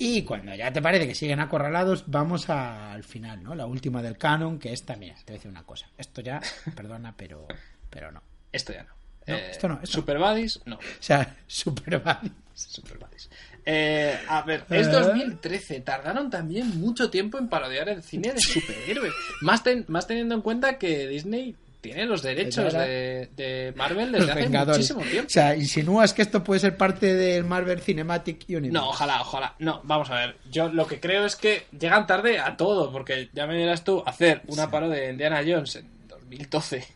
[0.00, 3.54] Y cuando ya te parece que siguen acorralados, vamos a- al final, ¿no?
[3.56, 5.88] La última del canon, que esta, mira, te voy a decir una cosa.
[5.98, 6.40] Esto ya,
[6.76, 7.46] perdona, pero,
[7.90, 8.22] pero no.
[8.52, 8.90] Esto ya no.
[9.26, 10.02] No, esto no, esto no.
[10.02, 10.76] Super Buddies, no.
[10.78, 12.32] O sea, super Buddies.
[12.54, 13.28] Super Buddies.
[13.66, 14.90] Eh, a ver, es ¿Eh?
[14.90, 15.80] 2013.
[15.80, 19.12] Tardaron también mucho tiempo en parodiar el cine de superhéroes.
[19.42, 21.56] más, ten- más teniendo en cuenta que Disney
[21.88, 24.78] tiene los derechos de, de Marvel Los desde hace Vengadores.
[24.78, 25.26] muchísimo tiempo.
[25.26, 28.72] O sea, insinúas que esto puede ser parte del Marvel Cinematic Universe.
[28.72, 29.54] No, ojalá, ojalá.
[29.58, 30.36] No, vamos a ver.
[30.50, 34.02] Yo lo que creo es que llegan tarde a todo, porque ya me dirás tú,
[34.06, 36.86] hacer una parodia de Indiana Jones en 2012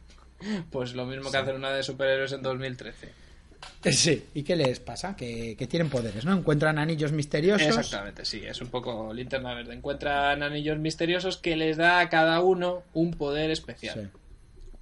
[0.71, 3.23] Pues lo mismo que hacer una de superhéroes en 2013.
[3.91, 5.17] Sí, ¿y qué les pasa?
[5.17, 6.33] Que, que tienen poderes, ¿no?
[6.33, 7.67] Encuentran anillos misteriosos.
[7.67, 9.75] Exactamente, sí, es un poco linterna verde.
[9.75, 14.11] Encuentran anillos misteriosos que les da a cada uno un poder especial.
[14.13, 14.19] Sí.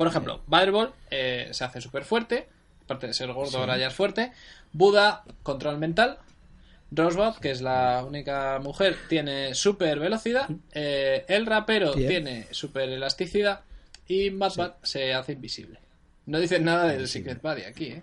[0.00, 2.48] Por ejemplo, Butterball eh, se hace súper fuerte,
[2.84, 3.56] aparte de ser gordo, Sí.
[3.58, 4.32] ahora ya es fuerte.
[4.72, 6.16] Buda, control mental.
[6.90, 10.48] Rosebud, que es la única mujer, tiene super velocidad.
[10.72, 12.08] Eh, el rapero Bien.
[12.08, 13.60] tiene super elasticidad.
[14.08, 15.78] Y Batman se hace invisible.
[16.24, 17.06] No dicen nada del.
[17.06, 18.02] Secret Body aquí, ¿eh?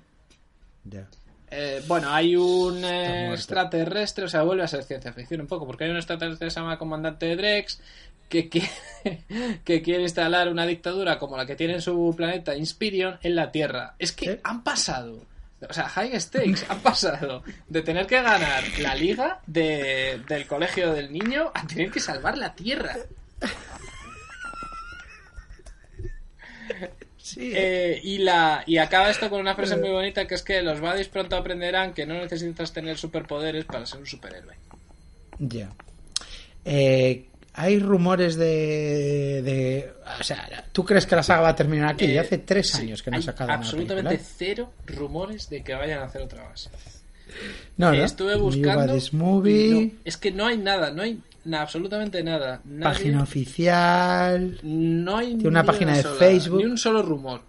[0.84, 1.08] Ya.
[1.50, 5.66] Eh, bueno, hay un eh, extraterrestre, o sea, vuelve a ser ciencia ficción un poco,
[5.66, 7.82] porque hay un extraterrestre que se llama Comandante Drex
[8.30, 8.70] que quiere,
[9.64, 13.52] que quiere instalar una dictadura como la que tiene en su planeta Inspirion en la
[13.52, 13.96] Tierra.
[14.00, 15.24] Es que han pasado,
[15.68, 20.94] o sea, high stakes, han pasado de tener que ganar la liga de- del colegio
[20.94, 22.96] del niño a tener que salvar la Tierra.
[27.18, 30.62] Sí, Eh, y, la, y acaba esto con una frase muy bonita que es que
[30.62, 34.56] los baddies pronto aprenderán que no necesitas tener superpoderes para ser un superhéroe.
[35.40, 35.70] Ya.
[36.64, 37.26] Eh,
[37.60, 42.06] hay rumores de, de- O sea, ¿tú crees que la saga va a terminar aquí?
[42.06, 45.64] Eh, Ya hace tres sí, años que no ha sacado una absolutamente cero rumores de
[45.64, 46.70] que vayan a hacer otra más.
[47.78, 48.04] No, no.
[48.04, 48.86] Estuve buscando.
[48.88, 52.62] Buddies Movie, no, es que no hay nada, no hay na- absolutamente nada.
[52.64, 54.60] Nadie- página oficial.
[54.64, 56.58] No hay una ni página de sola- Facebook.
[56.60, 57.42] Ni un solo rumor.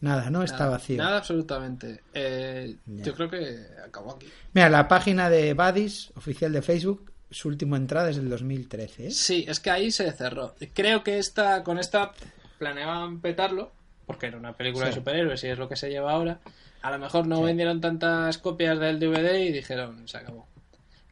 [0.00, 0.96] Nada, no está Nada, vacío.
[0.98, 2.02] Nada absolutamente.
[2.14, 4.26] Eh, yo creo que acabó aquí.
[4.52, 9.06] Mira, la página de Buddies oficial de Facebook, su última entrada es del 2013.
[9.08, 9.10] ¿eh?
[9.10, 10.54] Sí, es que ahí se cerró.
[10.74, 12.12] Creo que esta, con esta
[12.58, 13.72] planeaban petarlo,
[14.06, 14.90] porque era una película Sí.
[14.90, 16.40] de superhéroes y es lo que se lleva ahora.
[16.82, 17.42] A lo mejor no Sí.
[17.44, 20.46] vendieron tantas copias del DVD y dijeron, se acabó.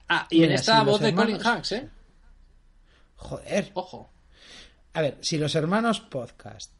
[0.08, 1.88] Ah, y en esta si voz de hermanos- Colin Hanks, ¿eh?
[3.16, 3.70] Joder.
[3.74, 4.10] Ojo.
[4.92, 6.72] A ver, si los hermanos podcast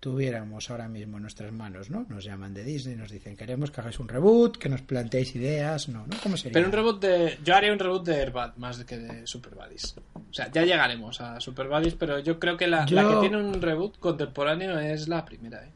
[0.00, 2.06] tuviéramos ahora mismo en nuestras manos, ¿no?
[2.08, 5.88] Nos llaman de Disney, nos dicen, queremos que hagáis un reboot, que nos planteéis ideas,
[5.90, 6.16] no, ¿no?
[6.22, 6.54] ¿Cómo sería?
[6.54, 7.38] Pero un reboot de...
[7.44, 9.94] Yo haría un reboot de Airbud más que de Super Buddies.
[10.14, 13.20] O sea, ya llegaremos a Super Buddies, pero yo creo que la, Yo- la que
[13.20, 15.70] tiene un reboot contemporáneo es la primera, ¿eh?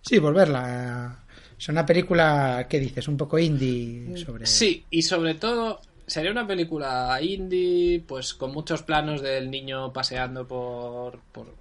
[0.00, 1.24] Sí, volverla.
[1.58, 3.08] Es una película, ¿qué dices?
[3.08, 4.46] Un poco indie sobre...
[4.46, 10.46] Sí, y sobre todo sería una película indie, pues con muchos planos del niño paseando
[10.48, 11.52] por, por,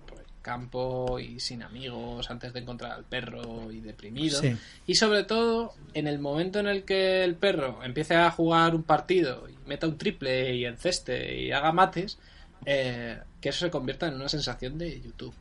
[0.47, 4.39] campo y sin amigos antes de encontrar al perro y deprimido.
[4.39, 4.55] Sí.
[4.87, 8.83] Y sobre todo en el momento en el que el perro empiece a jugar un
[8.83, 12.17] partido y meta un triple y enceste y haga mates,
[12.65, 15.33] eh, que eso se convierta en una sensación de YouTube.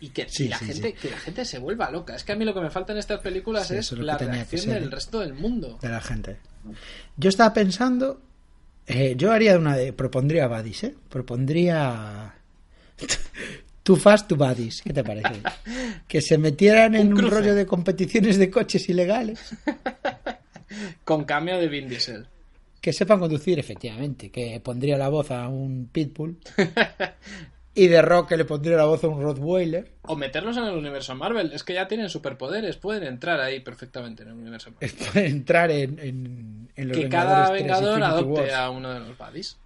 [0.00, 2.16] Y que, Sí, y la sí, gente, que la gente se vuelva loca.
[2.16, 4.90] Es que a mí lo que me falta en estas películas es la reacción del
[4.90, 5.78] resto del mundo.
[5.80, 6.38] de la gente.
[7.16, 8.20] Yo estaba pensando,
[8.88, 10.94] eh, yo haría una de, propondría Buddies, ¿eh?
[11.08, 12.33] Propondría
[13.84, 15.40] Too Fast to Buddies, ¿qué te parece?
[16.08, 19.54] Que se metieran en Un un rollo de competiciones de coches ilegales,
[21.04, 22.26] Con cambio de Vin Diesel.
[22.80, 26.38] que sepan conducir efectivamente, que pondría la voz a un Pitbull
[27.74, 29.92] y de Rock que le pondría la voz a un Rottweiler.
[30.02, 31.52] O meterlos en el universo Marvel.
[31.52, 32.76] Es que ya tienen superpoderes.
[32.76, 34.90] Pueden entrar ahí perfectamente en el universo Marvel.
[35.12, 38.52] Puede entrar en, en, en los Que cada Vengadores 3 vengador adopte Wars.
[38.52, 39.58] a uno de los buddies.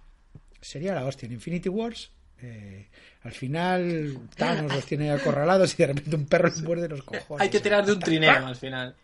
[0.61, 1.25] Sería la hostia.
[1.27, 2.11] En Infinity Wars,
[2.41, 2.87] eh,
[3.23, 7.41] al final Thanos los tiene acorralados y de repente un perro les muerde los cojones.
[7.41, 8.95] Hay que tirar de un trineo al final.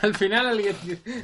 [0.00, 0.76] Al final alguien-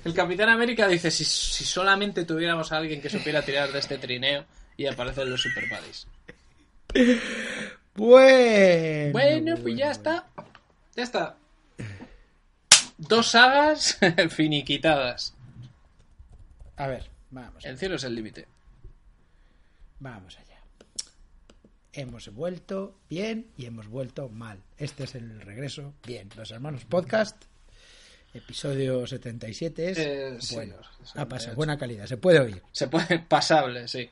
[0.04, 3.98] el Capitán América dice si, si solamente tuviéramos a alguien que supiera tirar de este
[3.98, 4.44] trineo
[4.76, 6.06] y aparecen los super buddies.
[7.94, 10.26] Bueno, Bueno, pues ya está.
[10.94, 11.36] Ya está.
[12.98, 13.98] Dos sagas
[14.30, 15.34] finiquitadas.
[16.76, 18.46] A ver, vamos, El cielo es el límite.
[19.98, 20.45] vamos allá.
[21.98, 24.58] Hemos vuelto bien y hemos vuelto mal.
[24.76, 26.28] Este es el regreso bien.
[26.36, 27.42] Los hermanos podcast,
[28.34, 30.74] episodio 77 es Eh, bueno.
[31.02, 31.56] sí, Ha pasado 78.
[31.56, 32.62] buena calidad, se puede oír.
[32.70, 34.10] Se puede pasable, sí.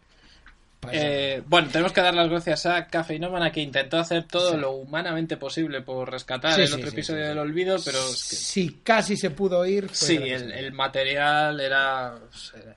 [0.93, 4.57] Eh, bueno, tenemos que dar las gracias a Cafeinómana que intentó hacer todo Sí.
[4.57, 8.37] lo humanamente posible por rescatar Sí, el sí, otro episodio del olvido, pero es que
[8.37, 12.18] si casi se pudo fue sí, el, material era,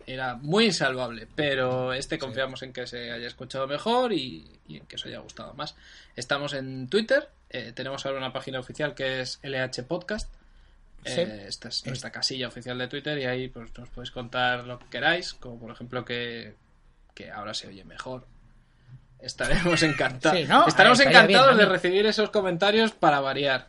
[0.06, 4.86] era muy insalvable, pero este confiamos en que se haya escuchado mejor y, y en
[4.86, 5.76] que os haya gustado más.
[6.16, 10.34] Estamos en Twitter, eh, tenemos ahora una página oficial que es LH Podcast.
[11.06, 11.22] Sí.
[11.22, 14.80] Eh, esta es nuestra casilla oficial de Twitter y ahí pues nos podéis contar lo
[14.80, 16.54] que queráis, como por ejemplo que,
[17.18, 18.28] que ahora se oye mejor.
[19.20, 20.38] Estaremos encantados.
[20.38, 20.68] Sí, ¿no?
[20.68, 23.66] Estaremos encantados bien de recibir esos comentarios para variar.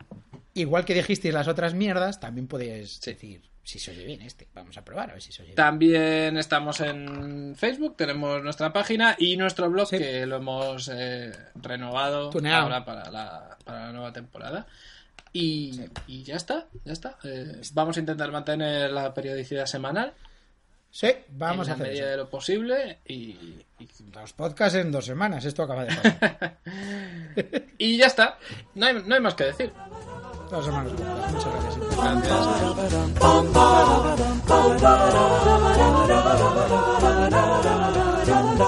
[0.53, 3.13] Igual que dijisteis las otras mierdas, también podéis Sí.
[3.13, 4.47] decir si se oye bien este.
[4.55, 5.57] Vamos a probar a ver si se oye bien.
[5.57, 9.97] También estamos en Facebook, tenemos nuestra página y nuestro blog Sí.
[9.99, 12.65] que lo hemos eh, renovado Tuneado.
[12.65, 14.67] ahora para la, para la nueva temporada.
[15.33, 17.17] Y, y ya está, ya está.
[17.25, 20.13] Eh, vamos a intentar mantener la periodicidad semanal
[20.91, 22.11] Sí, vamos en a la hacer medida eso.
[22.11, 23.65] de lo posible y, y,
[24.13, 26.59] Dos podcasts en dos semanas, esto acaba de pasar.
[27.79, 28.39] y ya está.
[28.75, 29.73] No hay, no hay más que decir.
[30.51, 30.93] dos semanas.
[30.93, 31.79] Muchas gracias.
[38.37, 38.68] Gracias.